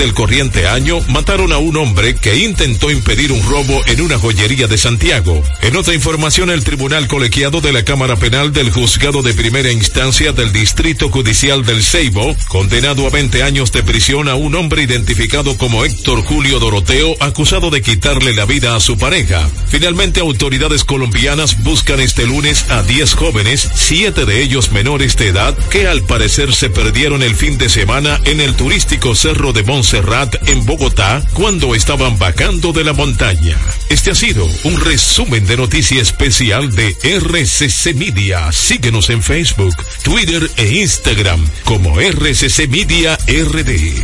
[0.00, 4.66] del corriente año mataron a un hombre que intentó impedir un robo en una joyería
[4.66, 5.42] de Santiago.
[5.60, 10.32] En otra información, el Tribunal Colegiado de la Cámara Penal del Juzgado de Primera Instancia
[10.32, 15.58] del Distrito Judicial del Ceibo, condenado a 20 años de prisión a un hombre identificado
[15.58, 19.50] como Héctor Julio Doroteo, acusado de quitarle la vida a su pareja.
[19.68, 25.54] Finalmente, autoridades colombianas buscan este lunes a 10 jóvenes, siete de ellos menores de edad,
[25.68, 30.48] que al parecer se perdieron el fin de semana en el turístico Cerro de Montserrat
[30.48, 33.58] en Bogotá cuando estaban bajando de la montaña.
[33.88, 38.52] Este ha sido un resumen de noticia especial de RCC Media.
[38.52, 44.00] Síguenos en Facebook, Twitter e Instagram como RCC Media RD.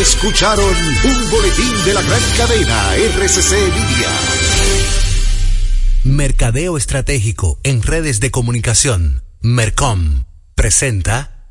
[0.00, 4.08] Escucharon un boletín de la gran cadena RCC Media.
[6.04, 9.22] Mercadeo Estratégico en redes de comunicación.
[9.42, 11.50] Mercom presenta.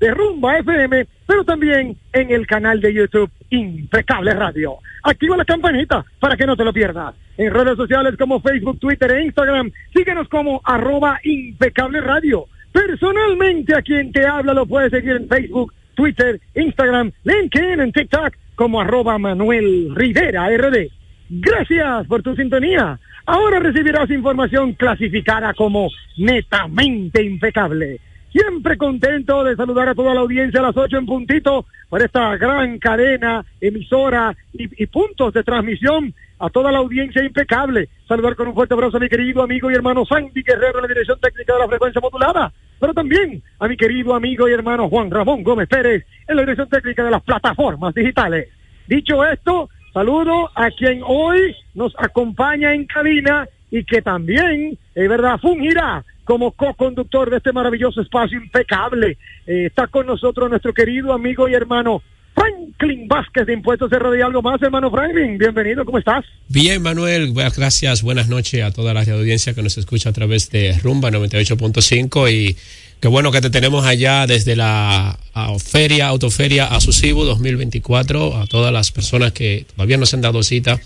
[0.00, 4.76] de Rumba FM, pero también en el canal de YouTube Impecable Radio.
[5.02, 7.14] Activa la campanita para que no te lo pierdas.
[7.36, 12.46] En redes sociales como Facebook, Twitter e Instagram, síguenos como arroba Impecable Radio.
[12.72, 18.34] Personalmente a quien te habla lo puedes seguir en Facebook, Twitter, Instagram, LinkedIn, en TikTok
[18.54, 20.90] como arroba Manuel Rivera RD.
[21.30, 22.98] Gracias por tu sintonía.
[23.26, 28.00] Ahora recibirás información clasificada como netamente impecable.
[28.34, 32.36] Siempre contento de saludar a toda la audiencia a las 8 en puntito por esta
[32.36, 37.88] gran cadena, emisora y puntos de transmisión a toda la audiencia impecable.
[38.08, 40.88] Saludar con un fuerte abrazo a mi querido amigo y hermano Sandy Guerrero en la
[40.88, 45.12] dirección técnica de la frecuencia modulada, pero también a mi querido amigo y hermano Juan
[45.12, 48.48] Ramón Gómez Pérez en la dirección técnica de las plataformas digitales.
[48.88, 55.36] dicho esto, saludo a quien hoy nos acompaña en cabina y que también, es verdad,
[55.42, 59.18] fungirá como co-conductor de este maravilloso espacio impecable.
[59.48, 62.00] Eh, está con nosotros nuestro querido amigo y hermano
[62.36, 64.16] Franklin Vázquez de Impuestos R.
[64.16, 65.36] y algo más, hermano Franklin.
[65.38, 66.24] Bienvenido, ¿cómo estás?
[66.48, 70.78] Bien, Manuel, gracias, buenas noches a toda la audiencia que nos escucha a través de
[70.80, 72.56] Rumba 98.5 y
[73.00, 75.18] qué bueno que te tenemos allá desde la
[75.58, 80.80] feria, autoferia Asusivo 2024, a todas las personas que todavía no se han dado cita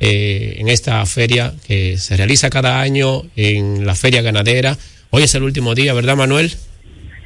[0.00, 4.76] eh, en esta feria que se realiza cada año en la feria ganadera.
[5.10, 6.50] Hoy es el último día, ¿verdad, Manuel?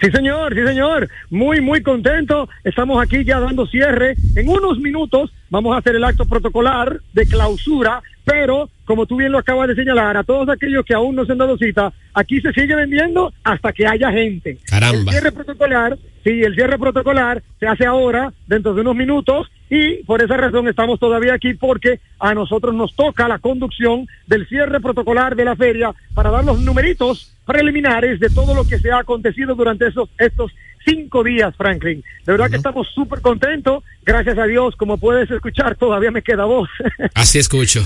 [0.01, 1.09] Sí, señor, sí, señor.
[1.31, 2.49] Muy, muy contento.
[2.65, 4.17] Estamos aquí ya dando cierre.
[4.37, 9.33] En unos minutos vamos a hacer el acto protocolar de clausura, pero como tú bien
[9.33, 12.41] lo acabas de señalar, a todos aquellos que aún no se han dado cita, aquí
[12.41, 14.59] se sigue vendiendo hasta que haya gente.
[14.65, 14.99] Caramba.
[14.99, 20.03] El cierre protocolar, sí, el cierre protocolar se hace ahora, dentro de unos minutos, y
[20.05, 24.81] por esa razón estamos todavía aquí porque a nosotros nos toca la conducción del cierre
[24.81, 28.99] protocolar de la feria para dar los numeritos preliminares de todo lo que se ha
[28.99, 30.53] acontecido durante esos, estos
[30.85, 32.05] cinco días, Franklin.
[32.27, 33.83] De verdad que estamos súper contentos.
[34.05, 36.69] Gracias a Dios, como puedes escuchar, todavía me queda voz.
[37.15, 37.83] Así escucho.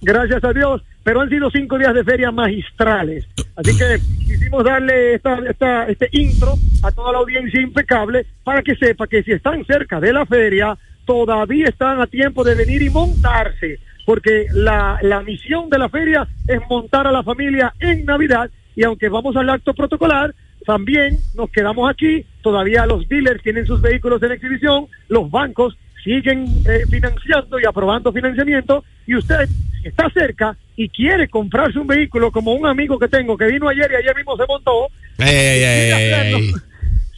[0.00, 0.82] Gracias a Dios.
[1.02, 3.26] Pero han sido cinco días de feria magistrales.
[3.56, 8.76] Así que quisimos darle esta, esta, este intro a toda la audiencia impecable para que
[8.76, 10.76] sepa que si están cerca de la feria,
[11.06, 13.78] todavía están a tiempo de venir y montarse.
[14.04, 18.50] Porque la, la misión de la feria es montar a la familia en Navidad.
[18.76, 20.34] Y aunque vamos al acto protocolar,
[20.66, 26.46] también nos quedamos aquí, todavía los dealers tienen sus vehículos en exhibición, los bancos siguen
[26.66, 29.48] eh, financiando y aprobando financiamiento y usted
[29.84, 33.90] está cerca y quiere comprarse un vehículo como un amigo que tengo que vino ayer
[33.92, 34.88] y ayer mismo se montó.
[35.18, 36.52] Ey, ey, ey, ey, ey.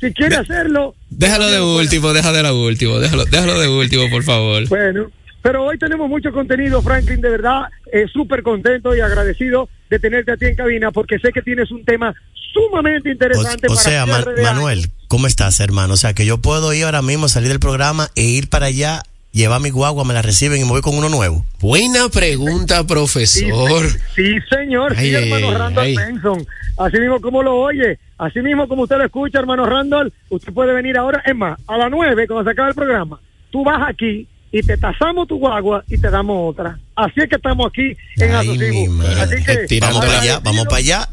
[0.01, 4.23] Si quiere hacerlo, Déjalo de último, déjalo de lo último, déjalo, déjalo de último, por
[4.23, 4.67] favor.
[4.69, 5.11] Bueno,
[5.43, 7.63] pero hoy tenemos mucho contenido, Franklin, de verdad,
[7.93, 11.71] eh, súper contento y agradecido de tenerte a ti en cabina porque sé que tienes
[11.71, 12.15] un tema
[12.53, 13.67] sumamente interesante.
[13.69, 14.07] O, o para sea.
[14.07, 15.93] Manuel, ¿cómo estás, hermano?
[15.93, 19.03] O sea, que yo puedo ir ahora mismo, salir del programa e ir para allá,
[19.31, 21.45] llevar mi guagua, me la reciben y me voy con uno nuevo.
[21.61, 23.91] Buena pregunta, Sí, profesor.
[24.17, 25.97] Sí, señor, sí, Ay, hermano ay, Randall ay.
[25.97, 26.47] Benson.
[26.79, 30.73] Así mismo como lo oye, así mismo como usted lo escucha, hermano Randall, usted puede
[30.73, 33.21] venir ahora, es más, a las nueve, cuando se acabe el programa,
[33.51, 36.79] tú vas aquí y te tasamos tu guagua y te damos otra.
[36.97, 39.21] Así es que estamos aquí en Ay, madre.
[39.21, 41.09] Así que, Vamos para allá, vamos para allá.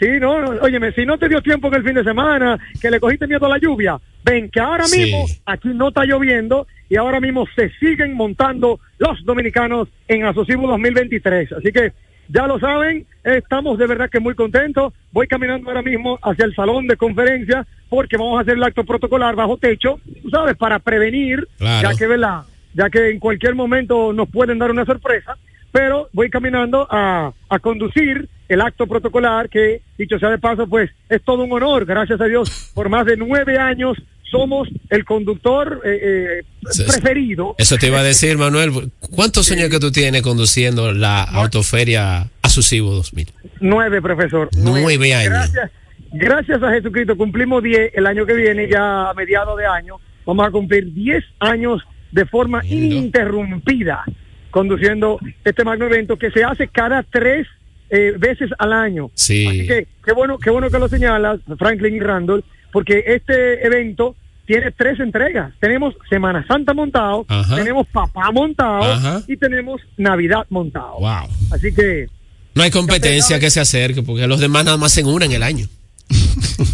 [0.00, 0.30] Sí, no,
[0.62, 3.44] óyeme, si no te dio tiempo en el fin de semana, que le cogiste miedo
[3.44, 5.02] a la lluvia, ven que ahora Sí.
[5.02, 10.66] mismo aquí no está lloviendo y ahora mismo se siguen montando los dominicanos en Asociación
[10.66, 11.52] 2023.
[11.52, 11.92] Así que
[12.28, 14.94] ya lo saben, estamos de verdad que muy contentos.
[15.12, 18.84] Voy caminando ahora mismo hacia el salón de conferencia porque vamos a hacer el acto
[18.84, 21.90] protocolar bajo techo, tú sabes, para prevenir, Claro.
[21.90, 22.40] ya que, ¿verdad?
[22.72, 25.36] Ya que en cualquier momento nos pueden dar una sorpresa
[25.72, 30.90] pero voy caminando a, a conducir el acto protocolar que, dicho sea de paso, pues
[31.08, 33.96] es todo un honor, gracias a Dios, por más de nueve años
[34.28, 37.54] somos el conductor eh, eh, preferido.
[37.58, 38.90] Eso te iba a decir, Manuel.
[39.14, 43.28] ¿Cuántos años que tú tienes conduciendo la autoferia Asusivo 2000?
[43.60, 44.48] Nueve, profesor.
[44.56, 45.32] Nueve años.
[45.32, 45.70] Gracias,
[46.12, 49.96] gracias a Jesucristo cumplimos diez el año que viene, ya a mediados de año,
[50.26, 52.96] vamos a cumplir diez años de forma Lindo.
[52.96, 54.04] ininterrumpida
[54.50, 57.46] conduciendo este magno evento que se hace cada tres
[57.90, 59.10] eh, veces al año.
[59.14, 59.46] Sí.
[59.46, 64.16] Así que qué bueno, qué bueno que lo señalas, Franklin y Randall, porque este evento
[64.46, 65.52] tiene tres entregas.
[65.60, 67.56] Tenemos Semana Santa montado, Ajá.
[67.56, 69.22] tenemos Papá montado Ajá.
[69.28, 70.98] y tenemos Navidad montado.
[71.00, 71.28] Wow.
[71.52, 72.06] Así que
[72.54, 75.42] No hay competencia que se acerque porque los demás nada más hacen una en el
[75.42, 75.66] año.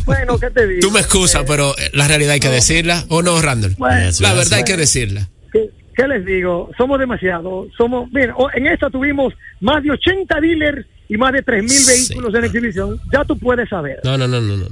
[0.04, 0.80] Bueno, ¿qué te digo?
[0.80, 3.04] Tú me excusas, Eh, pero eh, la realidad hay que decirla.
[3.08, 3.74] ¿O no, Randall?
[3.78, 5.28] Bueno, La verdad hay que decirla.
[5.52, 6.70] ¿qué, qué les digo?
[6.78, 7.68] Somos demasiados.
[7.76, 11.86] Somos, miren, o- en esta tuvimos más de 80 dealers y más de 3.000 Sí.
[12.08, 13.00] vehículos en exhibición.
[13.12, 14.00] Ya tú puedes saber.
[14.04, 14.56] No, no, no, no.
[14.56, 14.66] no.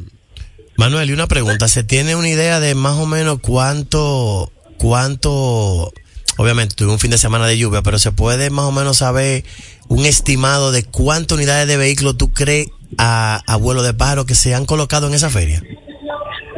[0.76, 5.92] Manuel, y una pregunta, ¿se tiene una idea de más o menos cuánto, cuánto,
[6.36, 9.44] obviamente tuve un fin de semana de lluvia, pero se puede más o menos saber
[9.88, 12.66] un estimado de cuántas unidades de vehículos tú crees
[12.98, 15.62] a, a vuelo de pájaro que se han colocado en esa feria?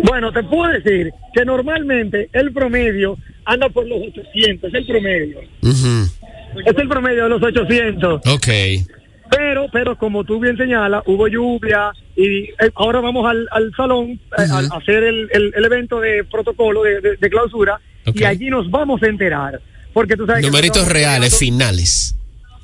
[0.03, 5.41] Bueno, te puedo decir que normalmente el promedio anda por los 800, es el promedio.
[5.63, 8.21] Es el promedio de los 800.
[8.27, 8.49] Ok.
[9.31, 14.11] Pero, pero como tú bien señalas, hubo lluvia y eh, ahora vamos al, al salón
[14.11, 14.19] eh,
[14.51, 17.81] a- a hacer el, el- el evento de protocolo de, de- de clausura
[18.15, 19.61] y allí nos vamos a enterar.
[19.93, 22.17] Porque tú sabes que Numeritos nosotros reales, estamos finales.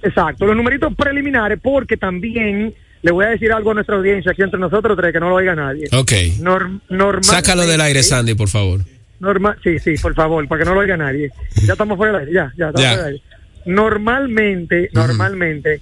[0.02, 4.42] Exacto, los numeritos preliminares, porque también le voy a decir algo a nuestra audiencia aquí
[4.42, 5.88] entre nosotros tres, que no lo oiga nadie.
[5.92, 6.12] Ok.
[6.40, 8.80] Norm- normalmente- Sácalo del aire, Sandy, por favor.
[9.20, 11.30] Normal, sí, sí, por favor, para que no lo oiga nadie.
[11.64, 12.88] Ya estamos fuera del aire, ya, ya, estamos Ya.
[12.94, 13.24] fuera del aire.
[13.66, 15.80] Normalmente, normalmente,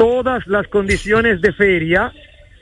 [0.00, 2.10] todas las condiciones de feria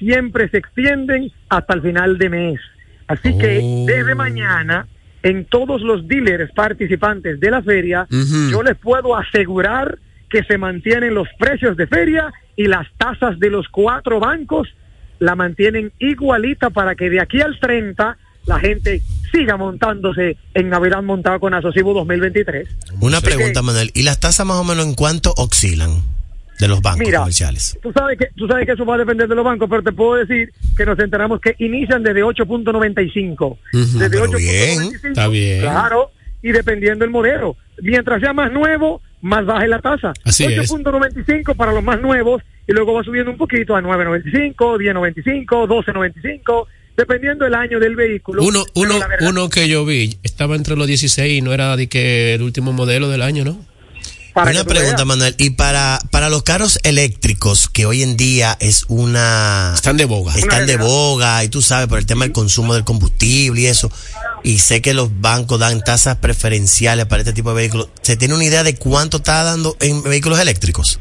[0.01, 2.61] siempre se extienden hasta el final de mes.
[3.07, 3.85] Así que Oh.
[3.87, 4.89] desde mañana,
[5.23, 8.09] en todos los dealers participantes de la feria,
[8.51, 13.51] yo les puedo asegurar que se mantienen los precios de feria y las tasas de
[13.51, 14.69] los cuatro bancos
[15.21, 21.03] la mantienen igualita para que de aquí al 30 la gente siga montándose en Navidad
[21.05, 22.69] montado con Asocivo 2023.
[23.01, 23.93] Una pregunta, Manuel.
[23.95, 26.18] ¿Y las tasas más o menos en cuánto oscilan
[26.59, 27.79] de los bancos Mira, comerciales?
[27.83, 29.93] Tú sabes, que, tú sabes que eso va a depender de los bancos, pero te
[29.93, 33.35] puedo decir que nos enteramos que inician desde 8.95.
[33.35, 33.59] Ujú.
[33.73, 35.09] Desde Pero bien, 8.95.
[35.09, 35.61] está bien.
[35.61, 36.11] Claro,
[36.43, 37.57] y dependiendo del modelo.
[37.81, 40.13] Mientras sea más nuevo, más baja la tasa.
[40.25, 40.71] Así es.
[40.71, 46.67] 8.95 para los más nuevos y luego va subiendo un poquito a 9.95, 10.95, 12.95,
[46.97, 48.43] dependiendo del año del vehículo.
[48.43, 52.35] Uno, uno, uno que yo vi estaba entre los 16 y no era de que
[52.35, 53.65] el último modelo del año, ¿no?
[54.45, 55.07] Para Una pregunta, veas.
[55.07, 55.35] Manuel.
[55.39, 59.73] Y para, para los carros eléctricos, que hoy en día es una...
[59.75, 60.35] Están de boga.
[60.35, 63.91] están de boga y tú sabes por el tema del consumo del combustible y eso
[64.43, 68.35] y sé que los bancos dan tasas preferenciales para este tipo de vehículos ¿se tiene
[68.35, 71.01] una idea de cuánto está dando en vehículos eléctricos?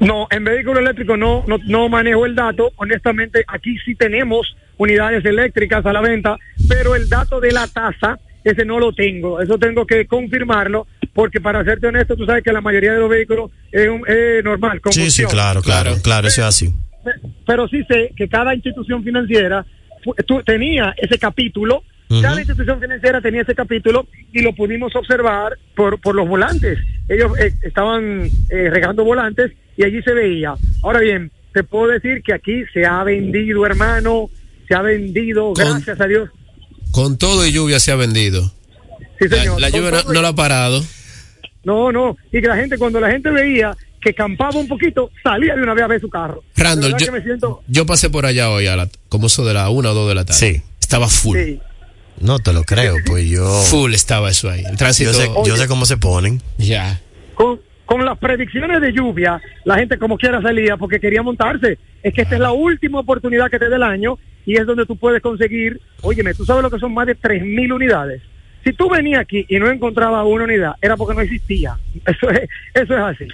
[0.00, 2.72] No, en vehículo eléctrico no, no, no manejo el dato.
[2.76, 8.18] Honestamente, aquí sí tenemos unidades eléctricas a la venta, pero el dato de la tasa,
[8.42, 9.42] ese no lo tengo.
[9.42, 13.10] Eso tengo que confirmarlo, porque para serte honesto, tú sabes que la mayoría de los
[13.10, 14.80] vehículos es, un- es normal.
[14.90, 15.30] Sí, sí, combustión.
[15.30, 16.28] claro, claro, Claro.
[16.28, 16.74] eso es así.
[17.04, 19.64] Pe- Pero sí sé que cada institución financiera
[20.44, 21.82] tenía ese capítulo.
[22.22, 26.76] Cada institución financiera tenía ese capítulo y lo pudimos observar por, por los volantes.
[27.08, 30.54] Ellos eh, estaban eh, regando volantes y allí se veía.
[30.82, 34.28] Ahora bien, te puedo decir que aquí se ha vendido, hermano,
[34.66, 36.30] se ha vendido, Con- gracias a Dios.
[36.90, 38.42] Con todo y lluvia se ha vendido.
[39.20, 39.60] Sí, La, señor.
[39.60, 40.82] la lluvia no, no la ha parado.
[41.64, 42.16] No, no.
[42.32, 45.74] Y que la gente, cuando la gente veía que campaba un poquito, salía de una
[45.74, 46.42] vez a ver su carro.
[46.56, 47.62] Randall, yo, que me siento...
[47.68, 50.14] yo pasé por allá hoy, a la, como eso de la una o dos de
[50.14, 50.38] la tarde.
[50.38, 50.62] Sí.
[50.80, 51.36] Estaba full.
[51.36, 51.60] Sí.
[52.20, 54.62] No te lo creo, pues yo Full estaba eso ahí.
[54.64, 55.12] El tránsito.
[55.12, 56.40] yo sé, yo sé cómo se ponen.
[56.58, 57.00] Ya.
[57.34, 61.78] con, con las predicciones de lluvia, la gente como quiera salía porque quería montarse.
[62.02, 64.86] Es que esta es la última oportunidad que te da el año y es donde
[64.86, 68.22] tú puedes conseguir, óyeme, tú sabes lo que son más de 3.000 unidades.
[68.64, 71.76] Si tú venías aquí y no encontrabas una unidad, era porque no existía.
[72.06, 73.26] Eso es, eso es así.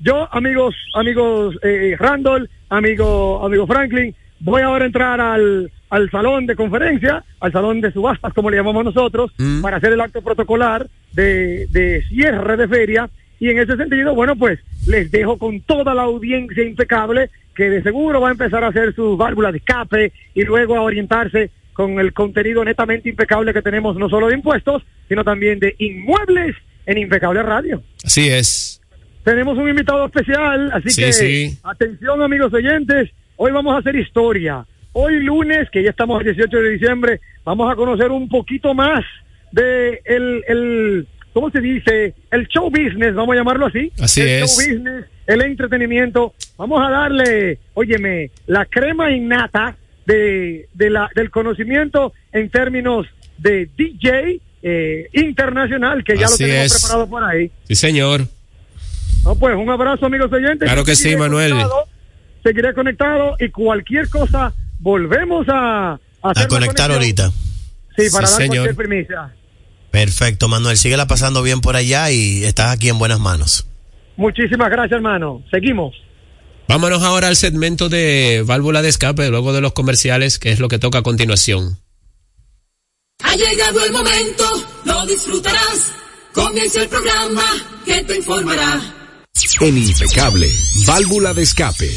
[0.00, 6.46] Yo, amigos, amigos eh, Randall, amigo, amigo Franklin, voy ahora a entrar al, al salón
[6.46, 9.62] de conferencia, al salón de subastas, como le llamamos nosotros, Mm.
[9.62, 13.08] para hacer el acto protocolar de, de cierre de feria.
[13.38, 17.82] Y en ese sentido, bueno, pues les dejo con toda la audiencia impecable que de
[17.82, 21.98] seguro va a empezar a hacer sus válvulas de escape y luego a orientarse con
[22.00, 26.54] el contenido netamente impecable que tenemos, no solo de impuestos, sino también de inmuebles
[26.86, 27.82] en Impecable Radio.
[28.04, 28.80] Así es.
[29.24, 31.58] Tenemos un invitado especial, así Sí, que sí.
[31.62, 34.64] atención amigos oyentes, hoy vamos a hacer historia.
[34.92, 39.04] Hoy lunes, que ya estamos el 18 de diciembre, vamos a conocer un poquito más
[39.52, 42.14] de el, el ¿cómo se dice?
[42.30, 43.90] El show business, vamos a llamarlo así.
[44.00, 44.40] Así el es.
[44.56, 46.34] show business, el entretenimiento.
[46.58, 53.06] Vamos a darle, óyeme, la crema innata de, de la, del conocimiento en términos
[53.38, 56.82] de DJ eh, internacional, que ya Así lo tenemos es.
[56.82, 57.50] preparado por ahí.
[57.68, 58.26] Sí, señor.
[59.24, 60.66] No, pues un abrazo, amigos oyentes.
[60.68, 61.50] Claro que sí, Manuel.
[61.52, 61.84] conectado,
[62.42, 67.30] seguiré conectado y cualquier cosa volvemos a, a, conectar ahorita.
[67.96, 68.64] Sí, para Sí, dar señor.
[68.66, 69.32] cualquier primicia.
[69.90, 70.76] Perfecto, Manuel.
[70.76, 73.66] Síguela pasando bien por allá y estás aquí en buenas manos.
[74.16, 75.42] Muchísimas gracias, hermano.
[75.50, 75.94] Seguimos.
[76.72, 80.68] Vámonos ahora al segmento de válvula de escape, luego de los comerciales, que es lo
[80.68, 81.78] que toca a continuación.
[83.22, 84.42] Ha llegado el momento,
[84.86, 85.88] lo disfrutarás.
[86.32, 87.44] Comienza el programa
[87.84, 88.80] que te informará.
[89.60, 90.50] En Impecable,
[90.86, 91.94] válvula de escape.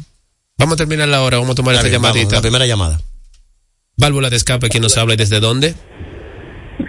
[0.58, 2.36] Vamos a terminar la hora, vamos a tomar Está esta bien, vamos, llamadita.
[2.36, 3.00] la primera llamada.
[3.96, 5.74] Válvula de escape, ¿quién nos habla y desde dónde?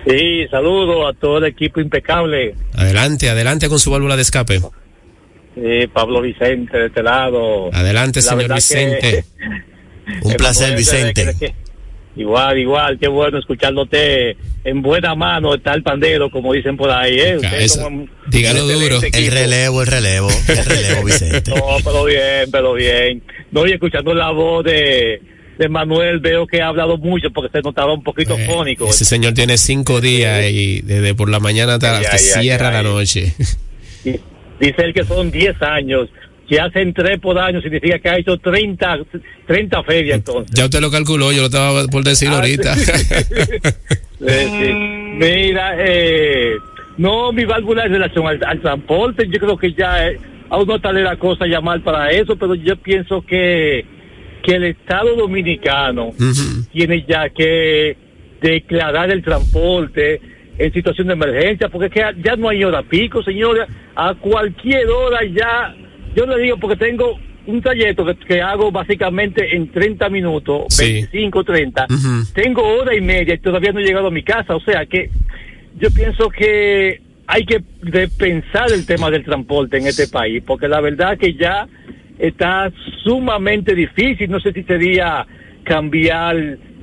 [0.07, 2.55] Sí, saludo a todo el equipo impecable.
[2.75, 4.59] Adelante, adelante con su válvula de escape.
[5.55, 7.73] Sí, Pablo Vicente de este lado.
[7.73, 9.25] Adelante, La señor Vicente.
[10.23, 11.33] Un placer, Vicente.
[11.39, 11.53] que-
[12.15, 17.19] igual, igual, qué bueno escuchándote en buena mano está el pandero, como dicen por ahí.
[17.19, 17.37] ¿eh?
[17.59, 18.97] Eso- como dígalo duro.
[18.97, 19.33] El equipo.
[19.33, 21.51] relevo, el relevo, el relevo, Vicente.
[21.51, 23.21] No, pero bien, pero bien.
[23.51, 25.21] No, y escuchando la voz de,
[25.57, 28.87] de Manuel, veo que ha hablado mucho porque se notaba un poquito Eh, fónico.
[28.89, 33.33] Ese señor tiene cinco días y desde por la mañana hasta cierra la noche.
[34.03, 34.19] Y
[34.59, 36.09] Dice él que son 10 años.
[36.49, 38.99] Si hacen 3 por año, significa que ha hecho 30,
[39.47, 40.53] 30 ferias entonces.
[40.55, 42.75] Ya usted lo calculó, yo lo estaba por decir Ah, ahorita.
[44.19, 44.25] Sí.
[45.17, 46.53] Mira, eh,
[46.97, 50.09] no, mi válvula en relación al, al transporte, yo creo que ya
[50.49, 53.85] a uno tal la cosa llamar para eso, pero yo pienso que,
[54.43, 56.11] que el Estado Dominicano
[56.71, 57.95] tiene ya que
[58.41, 60.19] declarar el transporte
[60.57, 64.87] en situación de emergencia, porque es que ya no hay hora pico, señora, a cualquier
[64.89, 65.75] hora ya,
[66.15, 70.93] yo le digo porque tengo un trayecto que, que hago básicamente en 30 minutos, Sí.
[70.93, 72.33] 25, 30, Ujú.
[72.33, 75.09] tengo hora y media y todavía no he llegado a mi casa, o sea que
[75.79, 80.81] yo pienso que hay que repensar el tema del transporte en este país, porque la
[80.81, 81.67] verdad que ya
[82.21, 82.71] está
[83.03, 85.25] sumamente difícil, no sé si sería
[85.63, 86.35] cambiar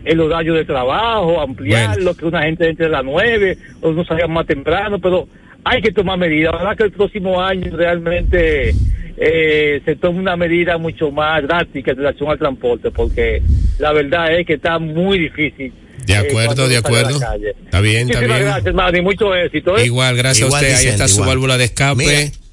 [0.04, 2.04] el horario de trabajo, ampliar Bueno.
[2.04, 5.28] lo que una gente entre a las nueve o no salga más temprano, pero
[5.64, 6.52] hay que tomar medidas.
[6.54, 8.75] La verdad que el próximo año realmente
[9.16, 13.40] eh, se tome una medida mucho más drástica en relación al transporte, porque
[13.78, 15.73] la verdad es que está muy difícil.
[16.04, 17.11] De eh, acuerdo, de acuerdo.
[17.11, 18.50] Está bien, está Muchísimas bien.
[18.50, 19.76] gracias, Manny, mucho éxito.
[19.76, 19.87] ¿eh?
[19.87, 20.80] Igual, gracias Igual, a usted.
[20.80, 21.97] Ahí está su válvula de escape.
[21.97, 22.47] Mira.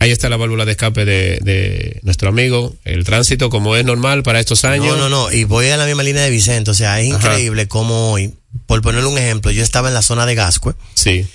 [0.00, 2.74] Ahí está la válvula de escape de, de nuestro amigo.
[2.84, 4.96] El tránsito, como es normal para estos años.
[4.96, 5.30] No, no, no.
[5.32, 6.70] Y voy a la misma línea de Vicente.
[6.70, 7.18] O sea, es Ajá.
[7.34, 8.34] increíble cómo hoy,
[8.66, 11.26] por ponerle un ejemplo, yo estaba en la zona de Gascue Sí.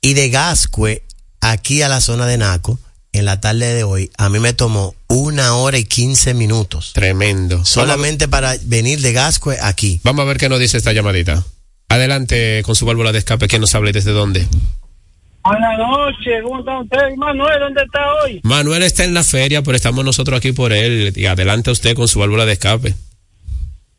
[0.00, 1.02] y de Gascue
[1.40, 2.78] aquí a la zona de Naco,
[3.12, 6.92] en la tarde de hoy, a mí me tomó una hora y quince minutos.
[6.94, 7.64] Tremendo.
[7.64, 10.00] Solamente para venir de Gascue aquí.
[10.04, 11.44] Vamos a ver qué nos dice esta llamadita.
[11.88, 13.48] Adelante con su válvula de escape.
[13.48, 14.46] ¿Quién nos habla y desde dónde?
[15.44, 17.16] Buenas noches, ¿cómo está usted?
[17.16, 18.40] Manuel, ¿dónde está hoy?
[18.44, 21.12] Manuel está en la feria, pero estamos nosotros aquí por él.
[21.16, 22.94] Y adelante usted con su válvula de escape.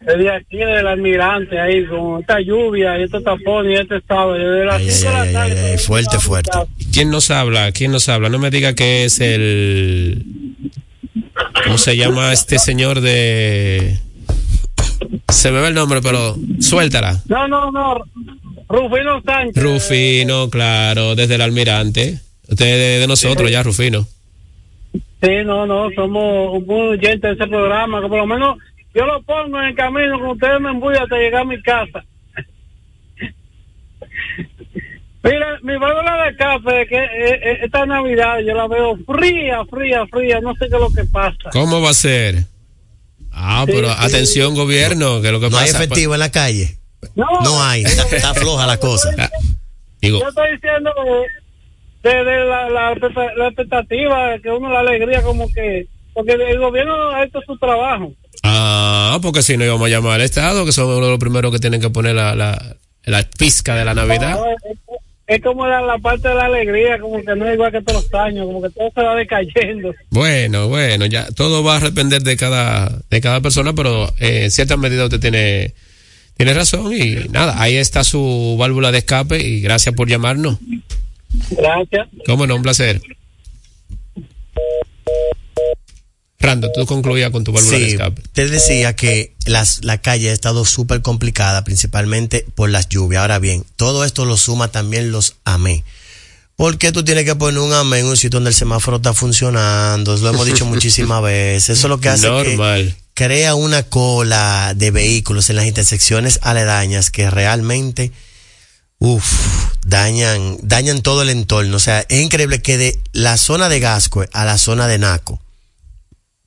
[0.06, 4.34] El de aquí del almirante, ahí, con esta lluvia y estos tapones y este estado.
[4.34, 5.72] Desde las Ay, 5 de la ay, tarde.
[5.72, 6.52] ay, fuerte, fuerte.
[6.94, 7.72] ¿Quién nos habla?
[7.72, 8.30] ¿Quién nos habla?
[8.30, 10.26] No me diga que es el...
[11.66, 13.98] ¿Cómo se llama este señor de...
[15.30, 17.22] Se me ve el nombre, pero suéltala.
[17.28, 18.04] No, no, no.
[18.70, 19.62] Rufino Sánchez.
[19.64, 22.20] Rufino, claro, desde el almirante.
[22.48, 24.06] Usted es de, de nosotros ya, Rufino.
[25.22, 28.58] Sí, no, no, somos muy oyentes de ese programa, que por lo menos
[28.94, 32.04] yo lo pongo en el camino con ustedes me embullan hasta llegar a mi casa.
[35.24, 40.06] Mira, mi válvula de café, que eh, eh, esta Navidad yo la veo fría, fría,
[40.08, 41.50] fría, no sé qué es lo que pasa.
[41.54, 42.44] ¿Cómo va a ser?
[43.32, 43.96] Ah, Sí, pero sí.
[44.00, 45.78] atención, gobierno, que lo que No hay pasa...
[45.78, 46.78] pues, efectivo en la calle.
[47.16, 47.84] No, No hay.
[47.84, 49.10] Está, está floja la cosa.
[50.02, 50.92] Digo, Yo estoy diciendo
[52.04, 52.96] de, de la, la,
[53.38, 58.12] la expectativa, que uno la alegría como que, porque el gobierno ha hecho su trabajo.
[58.44, 61.52] ah, porque si no íbamos a llamar al Estado, que son uno de los primeros
[61.52, 64.36] que tienen que poner la, la, la pizca de la Navidad.
[64.38, 64.78] No, es,
[65.26, 68.04] es como la, la parte de la alegría, como que no es igual que todos
[68.04, 69.94] los años, como que todo se va decayendo.
[70.10, 74.52] Bueno, bueno, ya todo va a depender de cada, de cada persona, pero eh, en
[74.52, 75.74] cierta medida usted tiene,
[76.38, 80.58] tiene razón y nada, ahí está su válvula de escape y gracias por llamarnos.
[81.52, 82.08] Gracias.
[82.26, 83.02] Cómo no, un placer.
[86.40, 88.22] Rando, tú concluías con tu válvula de Sí, escape.
[88.34, 93.22] te decía que las, la calle ha estado súper complicada, principalmente por las lluvias.
[93.22, 95.86] Ahora bien, todo esto lo suma también los AME.
[96.58, 99.14] ¿Por qué tú tienes que poner un AME en un sitio donde el semáforo está
[99.14, 100.18] funcionando?
[100.18, 101.78] Lo hemos dicho muchísimas veces.
[101.78, 102.94] Eso es lo que hace Normal.
[102.94, 108.12] que crea una cola de vehículos en las intersecciones aledañas que realmente
[109.00, 109.26] uf,
[109.86, 111.78] dañan, dañan todo el entorno.
[111.78, 115.42] O sea, es increíble que de la zona de Gascue a la zona de Naco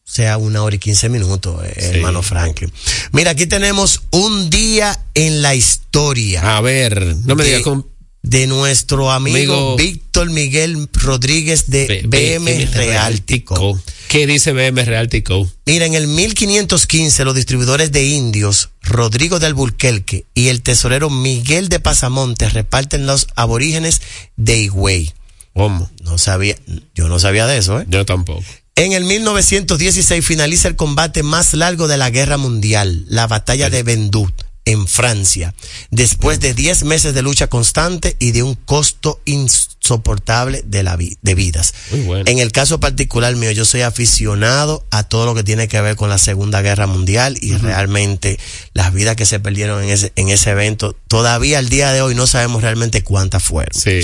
[0.04, 1.96] sea una hora y quince minutos, eh, Sí.
[1.96, 2.72] hermano Franklin.
[3.12, 7.86] Mira, aquí tenemos un día en la historia A ver, no me digas con...
[8.26, 13.80] de nuestro amigo, Amigo- Víctor Miguel Rodríguez de BM Realtico.
[14.08, 15.48] ¿Qué dice BM Realtico?
[15.64, 21.68] Mira, en el 1515 los distribuidores de indios, Rodrigo de Alburquerque y el tesorero Miguel
[21.68, 24.02] de Pasamonte reparten los aborígenes
[24.36, 25.12] de Higüey.
[25.54, 25.90] ¿Cómo?
[26.02, 26.56] No sabía,
[26.94, 27.86] yo no sabía de eso, ¿eh?
[27.88, 28.44] Yo tampoco.
[28.74, 33.82] En el 1916 finaliza el combate más largo de la guerra mundial, la batalla de
[33.82, 34.34] Vendut,
[34.66, 35.54] en Francia,
[35.90, 41.16] después de 10 meses de lucha constante y de un costo insoportable de, la vi-
[41.22, 41.72] de vidas.
[41.92, 42.30] Muy bueno.
[42.30, 45.96] En el caso particular mío, yo soy aficionado a todo lo que tiene que ver
[45.96, 48.38] con la Segunda Guerra Mundial y realmente
[48.74, 52.14] las vidas que se perdieron en ese, en ese evento, todavía al día de hoy
[52.14, 53.72] no sabemos realmente cuántas fueron.
[53.80, 54.00] Sí.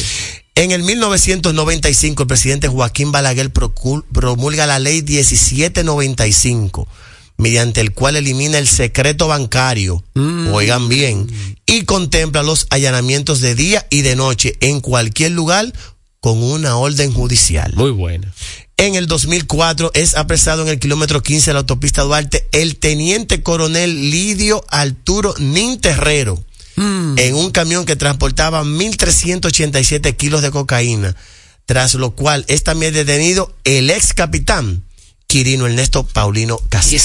[0.55, 6.87] En el 1995, el presidente Joaquín Balaguer promulga la ley 1795,
[7.37, 10.03] mediante el cual elimina el secreto bancario,
[10.53, 11.27] oigan bien,
[11.67, 15.73] y contempla los allanamientos de día y de noche en cualquier lugar
[16.21, 17.73] con una orden judicial.
[17.75, 18.33] Muy buena.
[18.77, 23.43] En el 2004 es apresado en el kilómetro 15 de la autopista Duarte el teniente
[23.43, 26.45] coronel Lidio Arturo Ninterrero
[26.77, 31.15] en un camión que transportaba 1.387 kilos de cocaína,
[31.67, 34.83] tras lo cual es también detenido el ex capitán
[35.33, 37.03] Quirino Ernesto Paulino Castillo,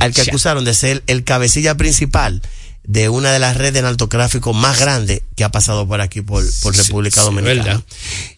[0.00, 2.40] al que acusaron de ser el cabecilla principal
[2.84, 6.42] de una de las redes de narcotráfico más grandes que ha pasado por aquí, por,
[6.62, 7.82] por República sí, Dominicana.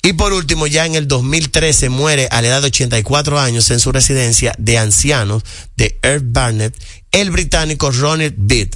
[0.02, 3.80] Y por último, ya en el 2013 muere a la edad de 84 años en
[3.80, 5.44] su residencia de ancianos
[5.76, 6.74] de Earth Barnett,
[7.12, 8.70] el británico Ronald Beat,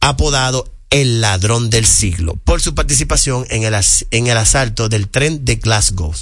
[0.00, 5.08] apodado el ladrón del siglo, por su participación en el, as- en el asalto del
[5.08, 6.14] tren de Glasgow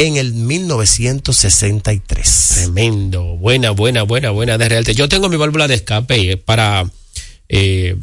[0.00, 2.48] en el 1963.
[2.54, 3.36] Tremendo.
[3.36, 4.94] Buena, buena, buena, buena de realte.
[4.94, 6.90] Yo tengo mi válvula de escape para
[7.50, 7.96] eh,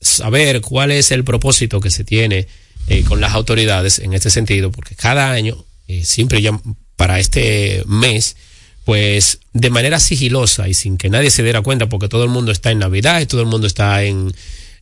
[0.00, 2.46] saber cuál es el propósito que se tiene
[2.86, 6.56] eh, con las autoridades en este sentido, porque cada año, eh, siempre ya
[6.94, 8.36] para este mes,
[8.84, 12.52] pues de manera sigilosa y sin que nadie se diera cuenta, porque todo el mundo
[12.52, 14.32] está en Navidad y todo el mundo está en,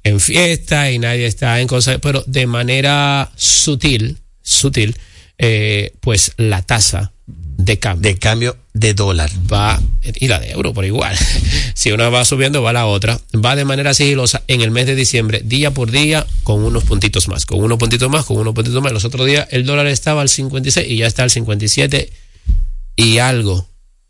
[0.04, 4.98] en fiesta y nadie está en cosas, pero de manera sutil, sutil,
[5.38, 7.12] eh, pues la tasa
[7.58, 9.30] de cambio De cambio de dólar.
[9.50, 11.16] va, y la de euro por igual.
[11.74, 13.18] si una va subiendo, va la otra.
[13.34, 17.28] Va de manera sigilosa en el mes de diciembre, día por día, con unos puntitos
[17.28, 18.92] más, con unos puntitos más, con unos puntitos más.
[18.92, 22.12] Los otros días el dólar estaba al 56 y ya está al 57
[22.96, 23.66] y algo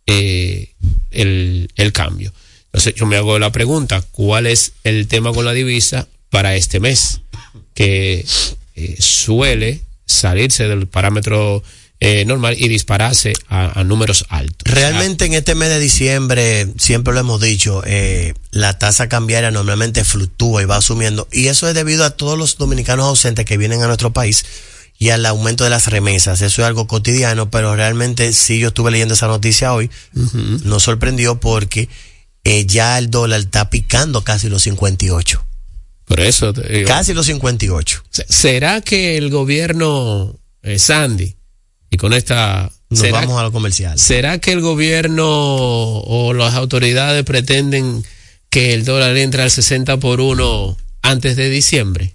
[0.07, 0.73] eh,
[1.13, 2.33] el, el cambio.
[2.67, 6.81] Entonces yo me hago la pregunta, ¿cuál es el tema con la divisa para este
[6.81, 7.21] mes?
[7.73, 8.25] Que
[8.75, 9.81] eh, suele
[10.17, 11.63] salirse del parámetro
[11.99, 14.71] eh, normal y dispararse a, a números altos.
[14.71, 20.05] Realmente en este mes de diciembre, siempre lo hemos dicho, eh, la tasa cambiaria normalmente
[20.05, 21.27] fluctúa y va subiendo.
[21.33, 24.45] Y eso es debido a todos los dominicanos ausentes que vienen a nuestro país
[24.99, 26.43] y al aumento de las remesas.
[26.43, 29.91] Eso es algo cotidiano, pero realmente sí yo estuve leyendo esa noticia hoy.
[30.65, 31.89] Nos sorprendió porque
[32.45, 35.46] eh, ya el dólar está picando casi los 58.
[36.07, 38.03] Por eso te digo, Casi los 58.
[38.11, 41.37] se- ¿será que el gobierno eh, Sandy
[41.91, 43.99] y con esta Nos ¿será, vamos a lo comercial.
[43.99, 48.05] será que el gobierno o las autoridades pretenden
[48.51, 52.15] que el dólar entre al 60 por 1 antes de diciembre?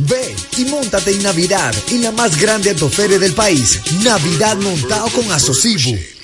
[0.00, 3.80] Ve y montate en Navidad en la más grande autoferia del país.
[4.04, 5.98] Navidad montado con Asocibu.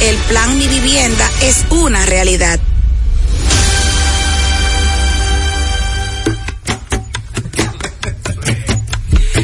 [0.00, 2.58] El plan Mi Vivienda es una realidad.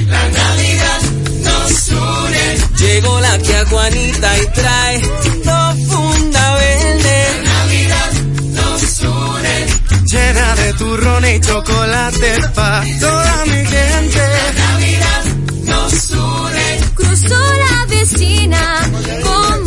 [0.08, 1.00] La Navidad
[1.44, 2.56] nos une.
[2.78, 5.00] Llegó la que a Juanita y trae
[5.44, 7.26] profunda verde.
[7.44, 8.12] La Navidad
[8.52, 9.66] nos une.
[10.06, 14.18] Llena de turrón y chocolate pa' toda mi gente.
[14.18, 15.24] La Navidad
[15.64, 16.80] nos une.
[16.94, 18.90] Cruzó la vecina
[19.22, 19.66] con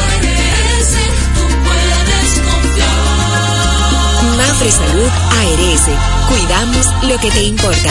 [0.00, 0.90] ARS.
[4.36, 5.84] Mafre Salud ARS,
[6.28, 7.90] cuidamos lo que te importa.